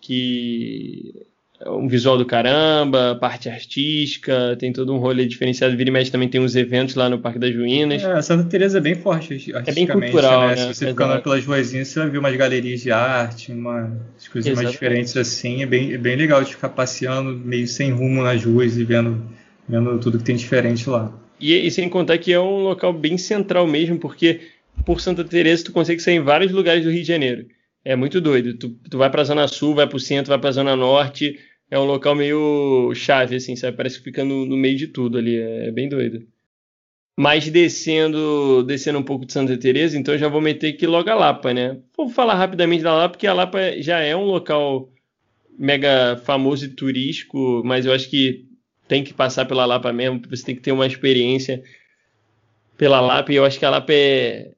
[0.00, 1.26] que
[1.64, 5.76] um visual do caramba, parte artística, tem todo um rolê diferenciado.
[5.76, 8.02] Vira e mexe também tem uns eventos lá no Parque das Ruínas.
[8.04, 9.70] É, Santa Teresa é bem forte artisticamente.
[9.70, 10.48] É bem cultural, né?
[10.48, 10.56] né?
[10.56, 13.90] Se você ficar lá pelas ruazinhas, você vai ver umas galerias de arte, umas
[14.30, 14.64] coisas Exatamente.
[14.64, 15.62] mais diferentes assim.
[15.62, 19.24] É bem, é bem legal de ficar passeando meio sem rumo nas ruas e vendo,
[19.66, 21.12] vendo tudo que tem diferente lá.
[21.40, 24.40] E, e sem contar que é um local bem central mesmo, porque
[24.84, 27.46] por Santa Teresa tu consegue sair em vários lugares do Rio de Janeiro.
[27.84, 28.54] É muito doido.
[28.54, 30.74] Tu, tu vai para a Zona Sul, vai para o centro, vai para a Zona
[30.74, 31.38] Norte.
[31.70, 33.76] É um local meio chave, assim, sabe?
[33.76, 35.36] Parece que fica no, no meio de tudo ali.
[35.36, 36.26] É, é bem doido.
[37.18, 41.08] Mas descendo, descendo um pouco de Santa Teresa, então eu já vou meter aqui logo
[41.08, 41.78] a Lapa, né?
[41.96, 44.90] Vou falar rapidamente da Lapa, porque a Lapa já é um local
[45.58, 48.46] mega famoso e turístico, mas eu acho que
[48.86, 51.62] tem que passar pela Lapa mesmo, você tem que ter uma experiência
[52.76, 54.52] pela Lapa, e eu acho que a Lapa é,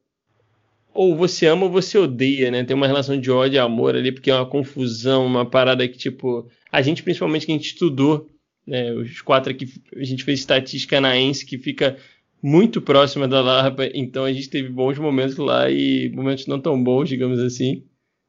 [0.98, 2.64] ou você ama ou você odeia, né?
[2.64, 5.96] Tem uma relação de ódio e amor ali, porque é uma confusão, uma parada que,
[5.96, 8.28] tipo, a gente, principalmente, que a gente estudou,
[8.66, 8.92] né?
[8.94, 11.96] Os quatro aqui, a gente fez estatística naense, que fica
[12.42, 16.82] muito próxima da Lapa, então a gente teve bons momentos lá e momentos não tão
[16.82, 17.84] bons, digamos assim.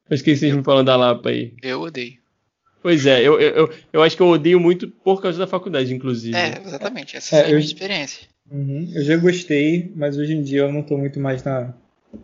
[0.08, 1.56] Mas o que vocês me falam da Lapa aí?
[1.64, 2.20] Eu odeio.
[2.84, 6.38] Pois é, eu, eu, eu acho que eu odeio muito por causa da faculdade, inclusive.
[6.38, 8.28] É, exatamente, essa é, é a minha experiência.
[8.52, 11.74] Uhum, eu já gostei, mas hoje em dia eu não estou muito mais na,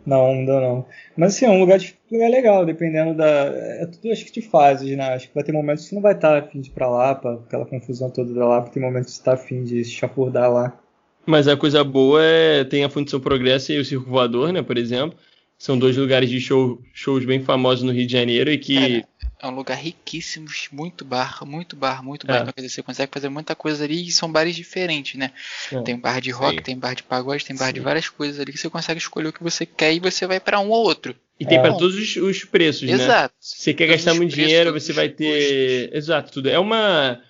[0.04, 0.86] na onda, não.
[1.16, 3.26] Mas assim, é um lugar, de, lugar legal, dependendo da.
[3.26, 5.14] É tudo acho que de fases, né?
[5.14, 7.14] Acho que vai ter momentos que você não vai estar afim de ir pra lá,
[7.14, 10.52] pra aquela confusão toda da lá, tem momentos que você tá afim de se chafurdar
[10.52, 10.78] lá.
[11.24, 14.78] Mas a coisa boa é tem a Fundição Progresso e o Circo Voador, né, por
[14.78, 15.18] exemplo.
[15.58, 18.98] São dois lugares de show, shows bem famosos no Rio de Janeiro e que.
[18.98, 22.38] é um lugar riquíssimo, muito bar, muito bar, muito bar.
[22.38, 22.42] É.
[22.42, 25.32] Então, você consegue fazer muita coisa ali e são bares diferentes, né?
[25.72, 25.80] É.
[25.82, 26.62] Tem bar de rock, Sim.
[26.62, 27.74] tem bar de pagode, tem bar Sim.
[27.74, 30.40] de várias coisas ali que você consegue escolher o que você quer e você vai
[30.40, 31.14] para um ou outro.
[31.38, 31.60] E tem é.
[31.60, 32.98] para todos os, os, preços, Exato.
[32.98, 33.04] né?
[33.04, 33.34] Exato.
[33.38, 35.94] Você quer gastar muito dinheiro, você vai ter.
[35.94, 36.48] Exato, tudo.
[36.48, 37.20] É uma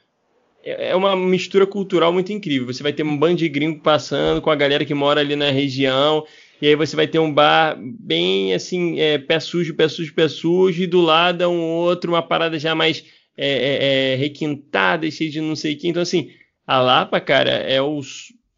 [0.67, 2.67] é, é uma mistura cultural muito incrível.
[2.67, 5.51] Você vai ter um bando de gringo passando com a galera que mora ali na
[5.51, 6.27] região.
[6.61, 10.29] E aí você vai ter um bar bem assim, é, pé sujo, pé sujo, pé
[10.29, 13.05] sujo, e do lado é um outro, uma parada já mais
[13.37, 15.89] é, é, é requintada, cheia de não sei o que.
[15.89, 16.31] Então, assim,
[16.67, 18.01] a Lapa, cara, é o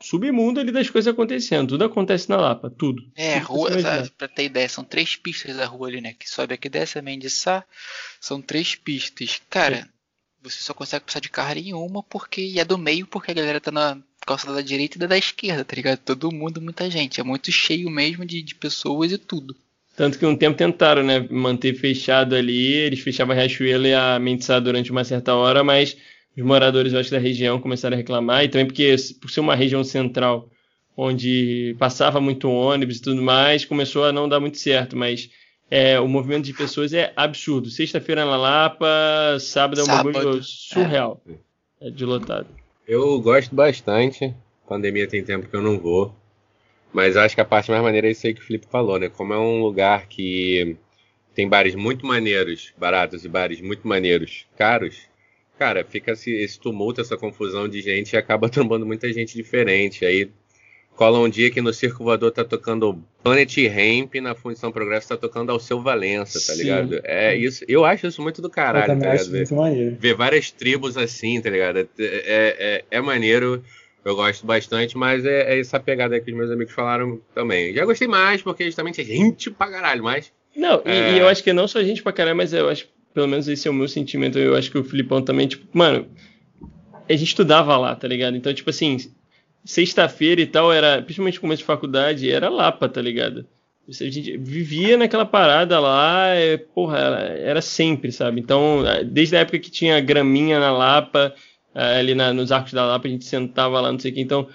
[0.01, 1.71] submundo ali das coisas acontecendo.
[1.71, 3.03] Tudo acontece na Lapa, tudo.
[3.17, 6.15] É, tudo rua, sabe, pra ter ideia, são três pistas da rua ali, né?
[6.15, 7.65] Que sobe aqui desce a Mendiçá.
[8.21, 9.41] São três pistas.
[9.51, 9.89] Cara,
[10.41, 13.61] você só consegue passar de carro em uma porque é do meio, porque a galera
[13.61, 15.99] tá na calçada da direita e da, da esquerda, tá ligado?
[16.01, 17.19] Todo mundo, muita gente.
[17.19, 19.57] É muito cheio mesmo de, de pessoas e tudo.
[19.97, 24.19] Tanto que um tempo tentaram, né, manter fechado ali, eles fechavam a Riachuelo e a
[24.19, 25.97] Mendiçá durante uma certa hora, mas
[26.37, 29.57] os moradores, eu acho, da região começaram a reclamar, e também porque, por ser uma
[29.57, 30.49] região central,
[30.97, 35.31] onde passava muito ônibus e tudo mais, começou a não dar muito certo, mas
[35.69, 37.69] é, o movimento de pessoas é absurdo.
[37.69, 38.87] Sexta-feira na Lapa,
[39.41, 41.21] sábado é um bagulho surreal
[41.81, 41.89] é.
[41.89, 41.91] é.
[41.91, 42.47] de lotado.
[42.89, 44.35] Eu gosto bastante,
[44.67, 46.17] pandemia tem tempo que eu não vou,
[46.91, 49.11] mas acho que a parte mais maneira é isso aí que o Felipe falou, né?
[49.11, 50.75] Como é um lugar que
[51.35, 55.07] tem bares muito maneiros, baratos e bares muito maneiros, caros,
[55.59, 60.07] cara, fica esse, tumulto, essa confusão de gente e acaba trombando muita gente diferente.
[60.07, 60.33] Aí
[60.99, 65.17] cola um dia que no Circo Voador tá tocando Planet Ramp, na Fundição Progresso tá
[65.17, 66.63] tocando ao seu Valença, tá Sim.
[66.65, 67.01] ligado?
[67.05, 69.31] É isso, eu acho isso muito do caralho, eu tá ligado?
[69.31, 69.97] Ver, maneiro.
[70.01, 71.79] ver várias tribos assim, tá ligado?
[71.79, 73.63] É, é, é, é maneiro.
[74.05, 77.75] Eu gosto bastante, mas é, é, essa pegada que os meus amigos falaram também.
[77.75, 80.33] Já gostei mais, porque justamente é gente pra caralho, mas.
[80.57, 83.29] Não, e, e, eu acho que não só gente pra caralho, mas eu acho pelo
[83.29, 84.39] menos esse é o meu sentimento.
[84.39, 86.09] Eu acho que o Filipão também, tipo, mano,
[87.09, 88.37] a gente estudava lá, tá ligado?
[88.37, 88.97] Então, tipo assim,
[89.69, 93.45] sexta-feira e tal, era, principalmente no começo de faculdade, era Lapa, tá ligado?
[93.87, 98.41] A gente vivia naquela parada lá, é, porra, era sempre, sabe?
[98.41, 101.35] Então, desde a época que tinha graminha na Lapa,
[101.75, 104.23] ali na, nos arcos da Lapa, a gente sentava lá, não sei o que.
[104.23, 104.49] Então,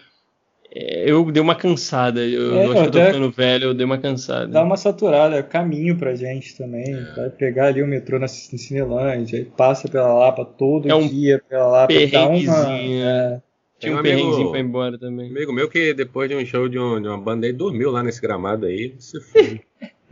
[0.76, 2.20] é, eu dei uma cansada.
[2.22, 4.48] Eu é, acho que eu tô ficando velho, eu dei uma cansada.
[4.48, 6.92] Dá uma saturada, é caminho pra gente também.
[6.92, 7.14] É.
[7.16, 11.40] Vai pegar ali o metrô na Cinelândia, aí passa pela Lapa todo é um dia
[11.48, 12.80] pela Lapa, dá uma.
[12.80, 13.42] É,
[13.84, 15.30] tinha um, um perrenguezinho pra ir embora também.
[15.30, 18.04] Amigo meu que depois de um show de, um, de uma banda aí dormiu lá
[18.04, 19.62] nesse gramado aí, se foi.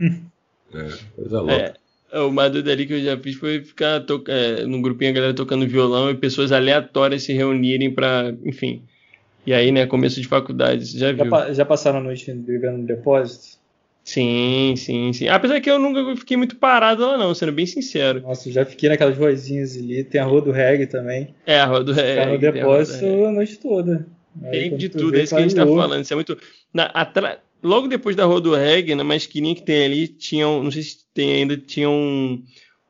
[0.00, 1.74] é, coisa louca.
[2.12, 4.22] É, o Madu dali que eu já fiz foi ficar to...
[4.28, 8.82] é, num grupinho a galera tocando violão e pessoas aleatórias se reunirem para, enfim,
[9.44, 11.28] e aí, né, começo de faculdade, você já viu.
[11.28, 13.58] Já, já passaram a noite vivendo no depósito?
[14.04, 15.28] Sim, sim, sim.
[15.28, 18.20] Apesar que eu nunca fiquei muito parado lá, não, sendo bem sincero.
[18.20, 20.02] Nossa, já fiquei naquelas ruazinhas ali.
[20.02, 21.34] Tem a rua do reggae também.
[21.46, 22.20] É, a rua do reggae.
[22.20, 24.06] Ficar no depósito a, a noite toda.
[24.44, 26.00] Aí, tem de tudo, é isso que a gente tá falando.
[26.00, 26.36] Isso é muito.
[26.72, 27.40] Na, atra...
[27.62, 30.70] Logo depois da rua do reggae, na mais esquininha que tem ali, tinha um, não
[30.72, 32.42] sei se tem ainda, tinha um,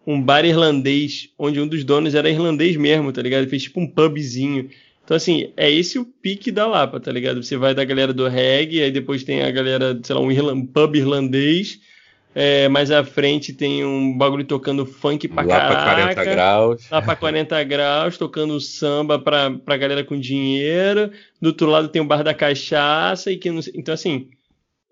[0.06, 3.40] um bar irlandês, onde um dos donos era irlandês mesmo, tá ligado?
[3.40, 4.70] Ele fez tipo um pubzinho.
[5.04, 7.42] Então, assim, é esse o pique da Lapa, tá ligado?
[7.42, 10.66] Você vai da galera do reggae, aí depois tem a galera, sei lá, um, um
[10.66, 11.80] pub irlandês,
[12.34, 15.74] é, mais à frente tem um bagulho tocando funk pra lá caraca.
[15.74, 16.90] Lá pra 40 graus.
[16.90, 21.10] Lá pra 40 graus, tocando samba pra, pra galera com dinheiro.
[21.40, 24.28] Do outro lado tem o bar da cachaça e que não Então, assim,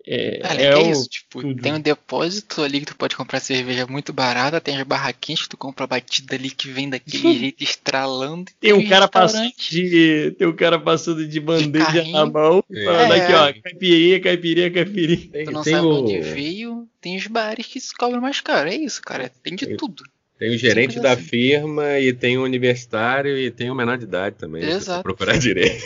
[0.05, 1.61] é, Olha, é, é isso, tipo, tudo.
[1.61, 5.49] tem um depósito ali que tu pode comprar cerveja muito barata, tem as barraquinhas que
[5.49, 8.51] tu compra batida ali que vem daquele jeito estralando.
[8.59, 12.83] Tem, um cara passando de, tem um cara passando de bandeja de na mão, é.
[12.83, 15.29] falando aqui, ó, caipirinha, caipirinha, caipirinha.
[15.31, 16.01] Tem, tu não sabe o...
[16.01, 19.67] onde veio, tem os bares que se cobram mais caro, é isso, cara, tem de
[19.67, 20.03] tem, tudo.
[20.39, 21.21] Tem o gerente da assim.
[21.21, 24.63] firma e tem o universitário e tem o menor de idade também.
[24.63, 25.03] Exato.
[25.03, 25.85] Procurar direito.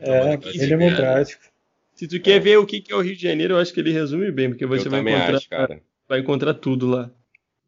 [0.00, 1.49] É, é democrático.
[2.00, 3.92] Se tu quer ver o que é o Rio de Janeiro, eu acho que ele
[3.92, 5.48] resume bem, porque você vai encontrar, acho,
[6.08, 7.10] vai encontrar tudo lá,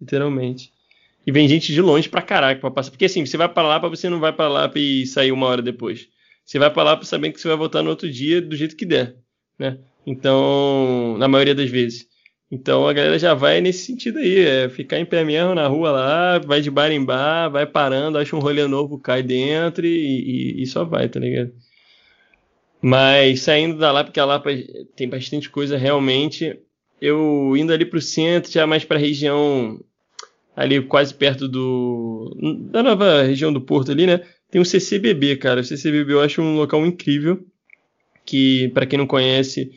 [0.00, 0.72] literalmente.
[1.26, 2.92] E vem gente de longe pra caraca pra passar.
[2.92, 5.46] Porque assim, você vai pra lá, pra você não vai pra lá e sair uma
[5.46, 6.08] hora depois.
[6.46, 8.74] Você vai pra lá pra saber que você vai voltar no outro dia do jeito
[8.74, 9.16] que der,
[9.58, 9.76] né?
[10.06, 12.08] Então, na maioria das vezes.
[12.50, 15.90] Então a galera já vai nesse sentido aí, é ficar em pé mesmo na rua
[15.90, 19.90] lá, vai de bar em bar, vai parando, acha um rolê novo, cai dentro e,
[19.90, 21.52] e, e só vai, tá ligado?
[22.82, 24.50] Mas saindo da Lapa, porque a Lapa
[24.96, 26.58] tem bastante coisa realmente.
[27.00, 29.80] Eu indo ali para o centro, já mais para a região
[30.56, 32.36] ali quase perto do
[32.70, 34.20] da nova região do Porto ali, né?
[34.50, 35.60] Tem o CCBB, cara.
[35.60, 37.44] O CCBB eu acho um local incrível
[38.26, 39.70] que para quem não conhece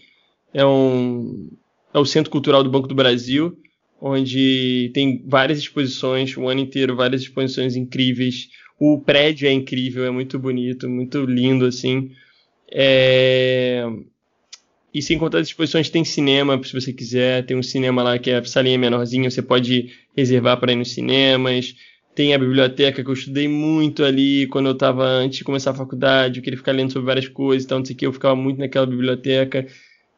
[0.54, 1.50] é um
[1.94, 3.58] é o Centro Cultural do Banco do Brasil,
[4.02, 8.50] onde tem várias exposições o ano inteiro, várias exposições incríveis.
[8.80, 12.12] O prédio é incrível, é muito bonito, muito lindo assim.
[12.72, 13.86] É...
[14.94, 17.46] E sem contar as exposições, tem cinema, se você quiser.
[17.46, 20.94] Tem um cinema lá que é a salinha menorzinha, você pode reservar para ir nos
[20.94, 21.76] cinemas.
[22.16, 25.76] Tem a biblioteca que eu estudei muito ali quando eu estava antes de começar a
[25.76, 26.40] faculdade.
[26.40, 28.06] Eu queria ficar lendo sobre várias coisas, então não sei o que.
[28.06, 29.68] Eu ficava muito naquela biblioteca.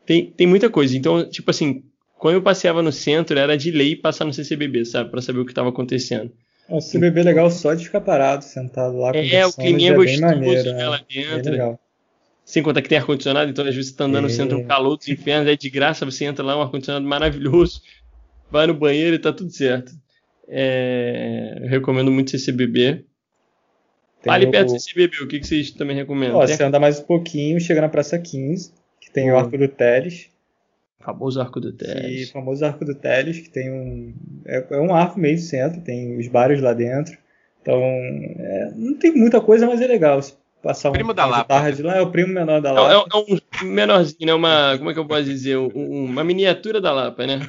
[0.06, 0.96] tem, tem muita coisa.
[0.96, 1.82] Então, tipo assim,
[2.20, 5.10] quando eu passeava no centro, era de lei passar no CCBB, sabe?
[5.10, 6.32] Pra saber o que estava acontecendo.
[6.70, 9.12] O CCBB é legal só de ficar parado, sentado lá.
[9.16, 10.88] É, o clima é gostoso maneiro, né?
[10.88, 11.52] lá dentro.
[11.52, 11.80] legal.
[12.48, 14.28] Sem contar que tem ar-condicionado, então às vezes você tá andando é.
[14.28, 17.82] no centro, um calor dos infernos, é de graça, você entra lá, um ar-condicionado maravilhoso,
[18.50, 19.92] vai no banheiro e tá tudo certo.
[20.48, 23.04] É, eu recomendo muito CCBB.
[24.22, 24.52] Tem ali o...
[24.52, 26.38] perto do CCBB, o que, que vocês também recomendam?
[26.38, 28.72] Ó, você anda mais um pouquinho, chega na Praça 15,
[29.02, 30.30] que tem o Arco do Teles.
[31.02, 32.30] Famoso Arco do Teles.
[32.30, 34.14] E famoso Arco do Teles, que tem um.
[34.46, 37.18] É, é um arco meio centro, tem os bares lá dentro.
[37.62, 40.22] Então, é, não tem muita coisa, mas é legal.
[40.62, 41.46] Passar primo um, da Lapa.
[41.46, 42.94] tarde lá, é o primo menor da é Lapa.
[42.94, 44.34] É, é, um menorzinho, né?
[44.34, 45.58] Uma, como é que eu posso dizer?
[45.58, 47.40] Um, uma miniatura da Lapa, né?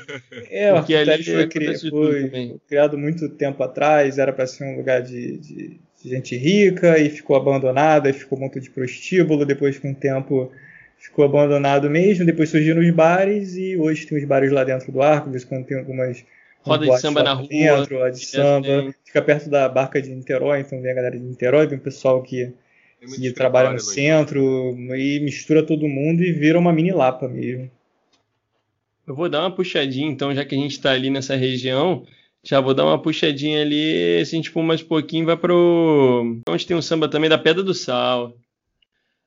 [0.50, 4.76] É, Porque o Arco foi, cri, foi criado muito tempo atrás, era para ser um
[4.76, 9.78] lugar de, de, de gente rica e ficou abandonado, e ficou muito de prostíbulo, depois
[9.78, 10.52] com o tempo
[10.98, 15.00] ficou abandonado mesmo, depois surgiram os bares e hoje tem os bares lá dentro do
[15.00, 16.24] arco, de quando tem algumas
[16.60, 20.60] roda de samba na rua, dentro, roda de samba, fica perto da barca de Niterói,
[20.60, 22.52] então vem a galera de Niterói, vem o pessoal que,
[23.00, 27.70] que trabalha no centro e mistura todo mundo e vira uma mini lapa mesmo.
[29.06, 32.04] Eu vou dar uma puxadinha então, já que a gente está ali nessa região,
[32.42, 36.40] já vou dar uma puxadinha ali, se a gente for mais um pouquinho, vai pro
[36.46, 38.34] onde tem um samba também da Pedra do Sal.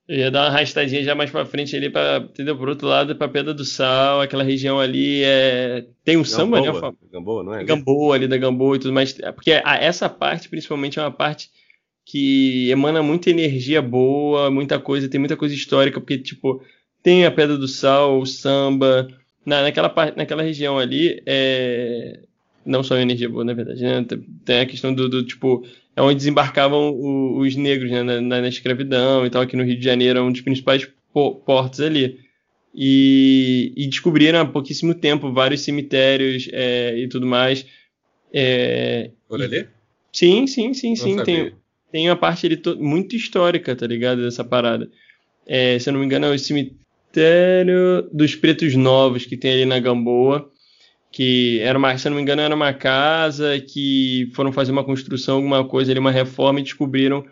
[0.08, 2.58] Eu ia dar uma arrastadinha já mais pra frente ali, pra, entendeu?
[2.58, 5.86] Por outro lado, pra Pedra do Sal, aquela região ali é...
[6.04, 6.68] tem um samba, né?
[7.12, 7.64] Gamboa, não é?
[7.64, 9.14] Gamboa ali da Gamboa e tudo mais.
[9.14, 11.50] Porque essa parte, principalmente, é uma parte
[12.12, 16.62] que emana muita energia boa, muita coisa, tem muita coisa histórica, porque, tipo,
[17.01, 19.07] tem a Pedra do Sal, o samba.
[19.45, 22.20] Na, naquela, naquela região ali, é...
[22.66, 24.05] não só energia boa, na verdade, né?
[24.43, 28.47] Tem a questão do, do tipo é onde desembarcavam o, os negros né, na, na,
[28.47, 32.20] escravidão e tal, aqui no Rio de Janeiro, é um dos principais portos ali.
[32.76, 37.66] E, e, descobriram há pouquíssimo tempo vários cemitérios é, e tudo mais.
[38.34, 39.68] É, Por ali?
[40.12, 41.24] sim, sim, sim, sim.
[41.24, 41.53] Tem,
[41.92, 44.22] tem uma parte ali muito histórica, tá ligado?
[44.22, 44.89] Dessa parada.
[45.46, 49.66] É, se eu não me engano, é o cemitério dos Pretos Novos que tem ali
[49.66, 50.52] na Gamboa
[51.12, 55.36] que era uma, se não me engano, era uma casa que foram fazer uma construção,
[55.36, 57.26] alguma coisa ali, uma reforma e descobriram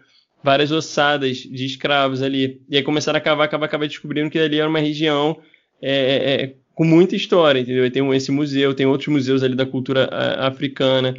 [0.43, 2.61] várias ossadas de escravos ali.
[2.69, 5.37] E aí começaram a cavar, cavar, cavar, descobrindo que ali era uma região
[5.81, 7.85] é, é, é com muita história, entendeu?
[7.85, 11.15] E tem esse museu, tem outros museus ali da cultura africana,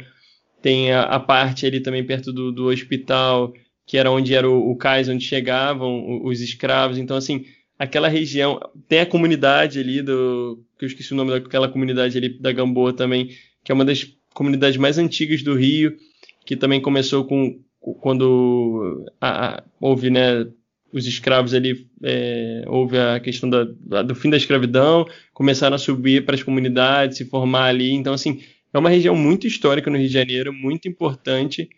[0.61, 3.53] tem a, a parte ali também perto do, do, hospital,
[3.85, 6.97] que era onde era o, o cais onde chegavam os escravos.
[6.97, 7.45] Então, assim,
[7.77, 8.59] aquela região.
[8.87, 10.63] Tem a comunidade ali do.
[10.77, 13.29] que eu esqueci o nome daquela comunidade ali da Gamboa também,
[13.63, 15.97] que é uma das comunidades mais antigas do Rio,
[16.45, 17.59] que também começou com
[17.99, 20.45] quando a, a, houve né,
[20.93, 26.25] os escravos ali, é, houve a questão da, do fim da escravidão, começaram a subir
[26.25, 27.91] para as comunidades, se formar ali.
[27.91, 28.41] Então, assim,
[28.73, 31.69] é uma região muito histórica no Rio de Janeiro, muito importante,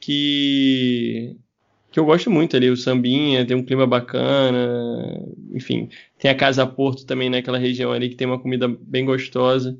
[0.00, 1.36] que
[1.92, 4.58] que eu gosto muito ali, o sambinha, tem um clima bacana,
[5.52, 9.76] enfim, tem a Casa Porto também naquela região ali que tem uma comida bem gostosa.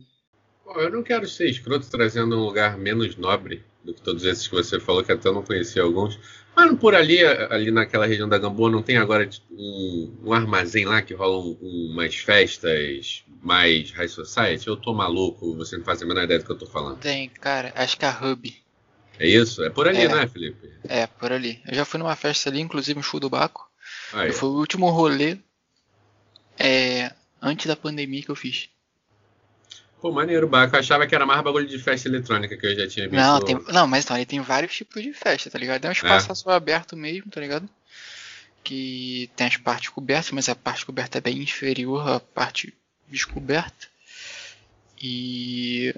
[0.76, 4.54] Eu não quero ser escroto trazendo um lugar menos nobre do que todos esses que
[4.54, 6.18] você falou, que até eu não conhecia alguns.
[6.54, 11.00] Mas por ali, ali naquela região da Gamboa, não tem agora um, um armazém lá
[11.00, 14.68] que rolam um, umas festas mais high society?
[14.68, 16.98] Eu tô maluco, você não faz a menor ideia do que eu tô falando.
[16.98, 18.62] Tem, cara, acho que é a Hub.
[19.18, 19.62] É isso?
[19.64, 20.70] É por ali, é, né, Felipe?
[20.84, 21.60] É, por ali.
[21.66, 23.68] Eu já fui numa festa ali, inclusive no show do Baco.
[24.12, 24.32] Aí.
[24.32, 25.38] Foi o último rolê
[26.58, 28.68] é, antes da pandemia que eu fiz.
[30.02, 30.74] Pô, maneiro, Baco.
[30.74, 33.22] Eu achava que era mais bagulho de festa eletrônica que eu já tinha visto.
[33.22, 35.84] Não, tem, não mas então, ele tem vários tipos de festa, tá ligado?
[35.84, 36.54] É um espaço é.
[36.54, 37.70] aberto mesmo, tá ligado?
[38.64, 42.76] Que tem as partes cobertas, mas a parte coberta é bem inferior à parte
[43.06, 43.86] descoberta.
[45.00, 45.94] E.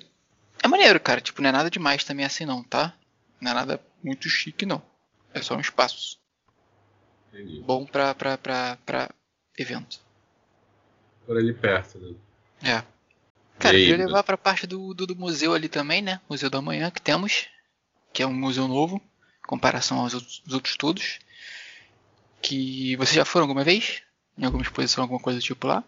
[0.63, 1.23] É maneiro, cara.
[1.23, 2.93] Tipo, não é nada demais também assim, não, tá?
[3.41, 4.83] Não é nada muito chique, não.
[5.33, 6.19] É só um espaço.
[7.33, 7.63] Entendi.
[7.63, 9.11] Bom pra, pra, pra, pra
[9.57, 9.99] evento.
[11.25, 12.15] Por ali perto, né?
[12.63, 12.95] É.
[13.59, 16.21] Cara, queria levar pra parte do, do, do, museu ali também, né?
[16.29, 17.47] Museu da Manhã que temos.
[18.13, 18.97] Que é um museu novo.
[18.97, 21.19] Em comparação aos outros, outros todos.
[22.43, 24.03] Que vocês já foram alguma vez?
[24.37, 25.83] Em alguma exposição, alguma coisa do tipo lá?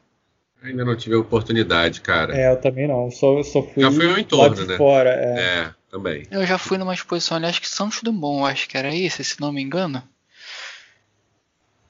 [0.62, 2.36] Ainda não tive a oportunidade, cara.
[2.36, 3.10] É, eu também não.
[3.10, 4.76] Só, só fui já fui no entorno, né?
[4.76, 5.10] fora.
[5.10, 5.40] É.
[5.40, 6.26] é também.
[6.30, 9.52] Eu já fui numa exposição, aliás, que Santos Dumont, acho que era esse, se não
[9.52, 10.02] me engano.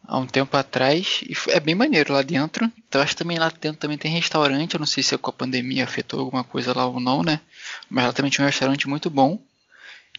[0.09, 1.21] Há um tempo atrás.
[1.23, 2.71] E é bem maneiro lá dentro.
[2.89, 4.75] Então acho que também lá dentro também tem restaurante.
[4.75, 7.41] Eu não sei se é com a pandemia afetou alguma coisa lá ou não, né?
[7.91, 9.39] Mas lá também tinha um restaurante muito bom.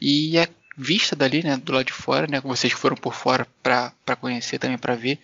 [0.02, 2.40] E a vista dali, né, do lado de fora, né?
[2.42, 5.20] Vocês foram por fora pra conhecer também, pra ver.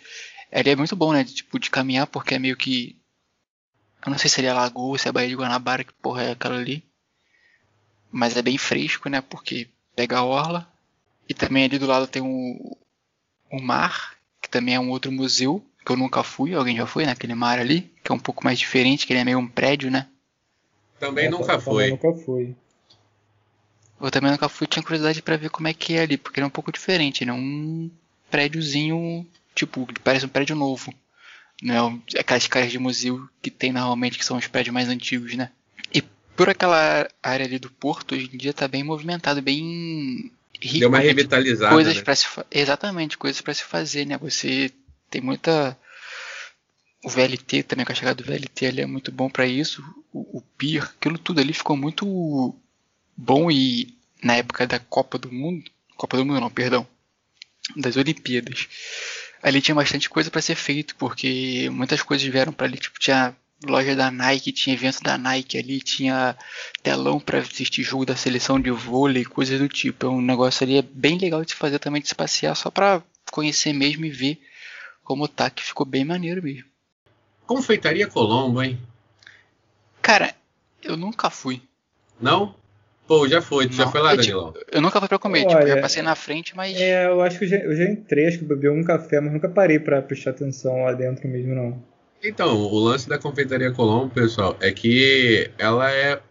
[0.52, 1.24] Ali é muito bom, né?
[1.24, 2.96] De, tipo, de caminhar, porque é meio que
[4.06, 6.32] Eu não sei se é a Lagoa, se é Baía de Guanabara, que porra é
[6.32, 6.84] aquela ali.
[8.12, 9.22] Mas é bem fresco, né?
[9.22, 10.68] Porque pega a orla.
[11.28, 12.78] E também ali do lado tem o,
[13.52, 14.23] o mar, que
[14.54, 16.54] também é um outro museu, que eu nunca fui.
[16.54, 17.92] Alguém já foi naquele mar ali?
[18.04, 20.08] Que é um pouco mais diferente, que ele é meio um prédio, né?
[21.00, 21.90] Também é, nunca foi.
[21.90, 22.56] Nunca fui.
[24.00, 26.44] Eu também nunca fui, tinha curiosidade para ver como é que é ali, porque ele
[26.44, 27.34] é um pouco diferente, né?
[27.34, 27.90] Um
[28.30, 29.26] prédiozinho,
[29.56, 30.94] tipo, parece um prédio novo.
[31.60, 35.34] Não é aquelas caras de museu que tem normalmente, que são os prédios mais antigos,
[35.36, 35.50] né?
[35.92, 36.04] E
[36.36, 40.32] por aquela área ali do porto, hoje em dia tá bem movimentado, bem
[40.64, 40.80] rico.
[40.80, 41.74] Deu uma revitalizada.
[41.74, 42.02] Coisas né?
[42.02, 44.18] para se Exatamente, coisas para se fazer, né?
[44.18, 44.72] Você
[45.10, 45.78] tem muita.
[47.04, 49.84] O VLT também, com a chegada do VLT ali é muito bom para isso.
[50.12, 52.56] O, o PIR, aquilo tudo ali ficou muito
[53.16, 53.94] bom e
[54.24, 55.70] na época da Copa do Mundo.
[55.98, 56.88] Copa do Mundo não, perdão.
[57.76, 58.68] Das Olimpíadas
[59.44, 63.36] ali tinha bastante coisa para ser feito, porque muitas coisas vieram para ali, tipo, tinha
[63.66, 66.36] loja da Nike, tinha evento da Nike ali, tinha
[66.82, 70.06] telão para assistir jogo da seleção de vôlei, coisas do tipo.
[70.06, 72.70] É um negócio ali é bem legal de se fazer também, de se passear só
[72.70, 73.02] para
[73.32, 74.40] conhecer mesmo e ver
[75.04, 76.66] como tá, que ficou bem maneiro mesmo.
[77.46, 78.80] Confeitaria Colombo, hein?
[80.02, 80.34] Cara,
[80.82, 81.62] eu nunca fui.
[82.20, 82.56] Não?
[83.08, 84.54] Pô, já foi, tu já foi lá, Danilão?
[84.54, 86.76] Tipo, eu nunca fui pra comer, Olha, tipo, já passei na frente, mas.
[86.78, 89.34] É, eu acho que eu já, eu já entrei, acho que bebi um café, mas
[89.34, 91.84] nunca parei pra prestar atenção lá dentro mesmo, não.
[92.24, 96.22] Então, o lance da confeitaria Colombo, pessoal, é que ela é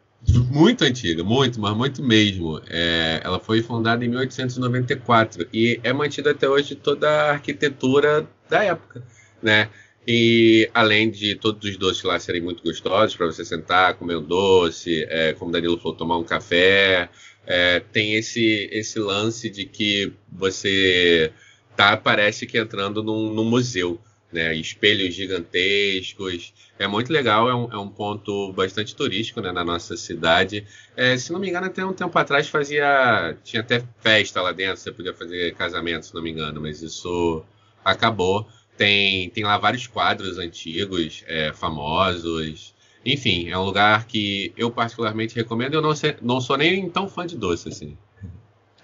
[0.51, 2.63] muito antiga, muito, mas muito mesmo.
[2.67, 8.65] É, ela foi fundada em 1894 e é mantida até hoje toda a arquitetura da
[8.65, 9.03] época,
[9.43, 9.69] né?
[10.09, 14.23] E além de todos os doces lá serem muito gostosos para você sentar, comer um
[14.23, 17.11] doce, é, como Danilo falou, tomar um café,
[17.47, 21.31] é, tem esse, esse lance de que você
[21.77, 24.01] tá parece que entrando num, num museu,
[24.33, 24.55] né?
[24.55, 29.97] Espelhos gigantescos, é muito legal, é um, é um ponto bastante turístico né, na nossa
[29.97, 30.67] cidade.
[30.97, 33.37] É, se não me engano, até um tempo atrás fazia.
[33.45, 37.45] Tinha até festa lá dentro, você podia fazer casamento, se não me engano, mas isso
[37.85, 38.49] acabou.
[38.77, 42.75] Tem, tem lá vários quadros antigos, é, famosos.
[43.05, 45.75] Enfim, é um lugar que eu particularmente recomendo.
[45.75, 47.97] Eu não, sei, não sou nem tão fã de doce, assim.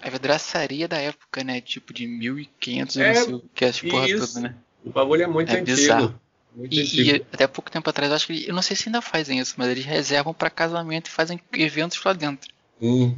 [0.01, 1.59] A vidraçaria da época, né?
[1.59, 4.55] Tipo de 1500, é, não sei o que as porra toda, né?
[4.83, 5.77] O bagulho é muito é antigo.
[5.77, 6.19] Bizarro.
[6.55, 7.09] Muito e, antigo.
[7.09, 9.55] e, até pouco tempo atrás, eu acho que eu não sei se ainda fazem isso,
[9.57, 12.51] mas eles reservam para casamento e fazem eventos lá dentro.
[12.81, 13.15] Hum.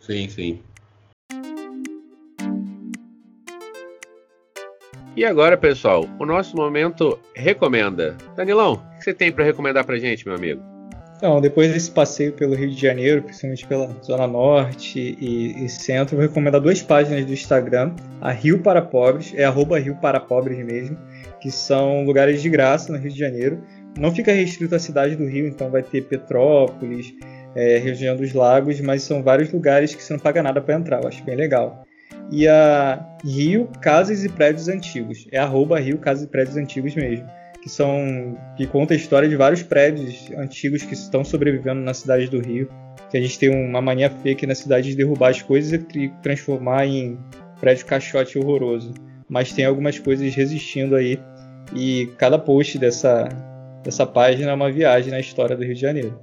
[0.00, 0.62] Sim, sim.
[5.16, 8.16] E agora, pessoal, o nosso momento recomenda.
[8.36, 10.75] Danilão, o que você tem para recomendar pra gente, meu amigo?
[11.16, 16.16] Então, depois desse passeio pelo Rio de Janeiro, principalmente pela Zona Norte e, e Centro,
[16.16, 20.58] vou recomendar duas páginas do Instagram, a Rio para Pobres, é arroba Rio para Pobres
[20.58, 20.98] mesmo,
[21.40, 23.62] que são lugares de graça no Rio de Janeiro.
[23.98, 27.14] Não fica restrito à cidade do Rio, então vai ter Petrópolis,
[27.54, 31.02] é, região dos lagos, mas são vários lugares que você não paga nada para entrar,
[31.02, 31.86] eu acho bem legal
[32.30, 35.26] e a Rio Casas e Prédios Antigos.
[35.30, 37.26] É arroba Rio Casas e Prédios Antigos mesmo.
[37.66, 38.38] Que são.
[38.56, 42.68] que conta a história de vários prédios antigos que estão sobrevivendo na cidade do Rio.
[43.10, 46.08] Que a gente tem uma mania feia aqui na cidade de derrubar as coisas e
[46.22, 47.18] transformar em
[47.60, 48.94] prédio caixote horroroso.
[49.28, 51.18] Mas tem algumas coisas resistindo aí.
[51.74, 53.28] E cada post dessa,
[53.82, 56.16] dessa página é uma viagem na história do Rio de Janeiro.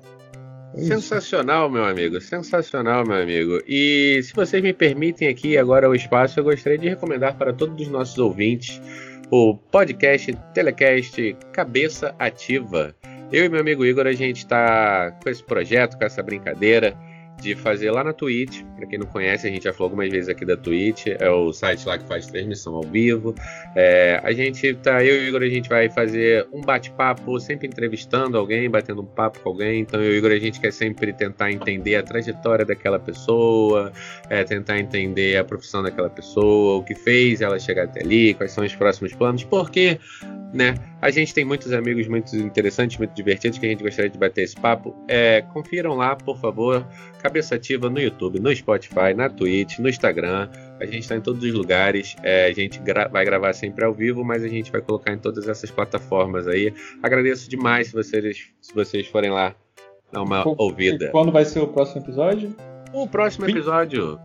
[0.77, 2.21] Sensacional, meu amigo.
[2.21, 3.61] Sensacional, meu amigo.
[3.67, 7.81] E se vocês me permitem aqui agora o espaço, eu gostaria de recomendar para todos
[7.81, 8.81] os nossos ouvintes
[9.29, 12.95] o podcast Telecast Cabeça Ativa.
[13.31, 16.95] Eu e meu amigo Igor, a gente está com esse projeto, com essa brincadeira
[17.43, 18.61] de fazer lá na Twitch.
[18.75, 21.51] Para quem não conhece, a gente já falou algumas vezes aqui da Twitch, é o
[21.51, 23.35] site lá que faz transmissão ao vivo.
[23.75, 27.67] É, a gente tá, eu e o Igor, a gente vai fazer um bate-papo, sempre
[27.67, 29.81] entrevistando alguém, batendo um papo com alguém.
[29.81, 33.91] Então, eu e o Igor, a gente quer sempre tentar entender a trajetória daquela pessoa,
[34.29, 38.51] é, tentar entender a profissão daquela pessoa, o que fez ela chegar até ali, quais
[38.51, 39.99] são os próximos planos, porque,
[40.53, 40.75] né?
[41.03, 44.43] A gente tem muitos amigos muito interessantes, muito divertidos que a gente gostaria de bater
[44.43, 44.95] esse papo.
[45.09, 46.87] É, confiram lá, por favor.
[47.21, 50.47] Cabeça Ativa no YouTube, no Spotify, na Twitch, no Instagram.
[50.79, 52.15] A gente está em todos os lugares.
[52.23, 55.17] É, a gente gra vai gravar sempre ao vivo, mas a gente vai colocar em
[55.17, 56.73] todas essas plataformas aí.
[57.03, 59.53] Agradeço demais se vocês, se vocês forem lá
[60.09, 61.07] dar uma ouvida.
[61.07, 62.55] E quando vai ser o próximo episódio?
[62.93, 64.21] O próximo episódio.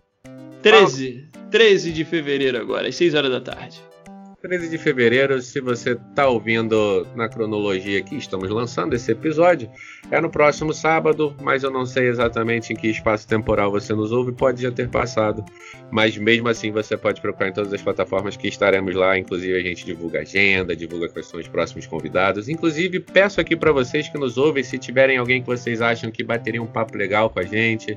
[0.61, 1.27] 13.
[1.51, 3.88] 13 de fevereiro agora, às 6 horas da tarde.
[4.41, 9.69] 13 de fevereiro, se você está ouvindo na cronologia que estamos lançando esse episódio,
[10.09, 14.13] é no próximo sábado, mas eu não sei exatamente em que espaço temporal você nos
[14.13, 15.43] ouve, pode já ter passado,
[15.91, 19.61] mas mesmo assim você pode procurar em todas as plataformas que estaremos lá, inclusive a
[19.61, 24.17] gente divulga agenda, divulga quais são os próximos convidados, inclusive peço aqui para vocês que
[24.17, 27.43] nos ouvem, se tiverem alguém que vocês acham que bateria um papo legal com a
[27.43, 27.93] gente,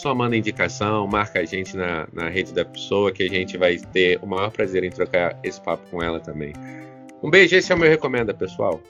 [0.00, 3.76] só manda indicação, marca a gente na, na rede da pessoa que a gente vai
[3.76, 6.54] ter o maior prazer em trocar esse papo com ela também.
[7.22, 8.80] Um beijo, esse é o meu recomenda, pessoal.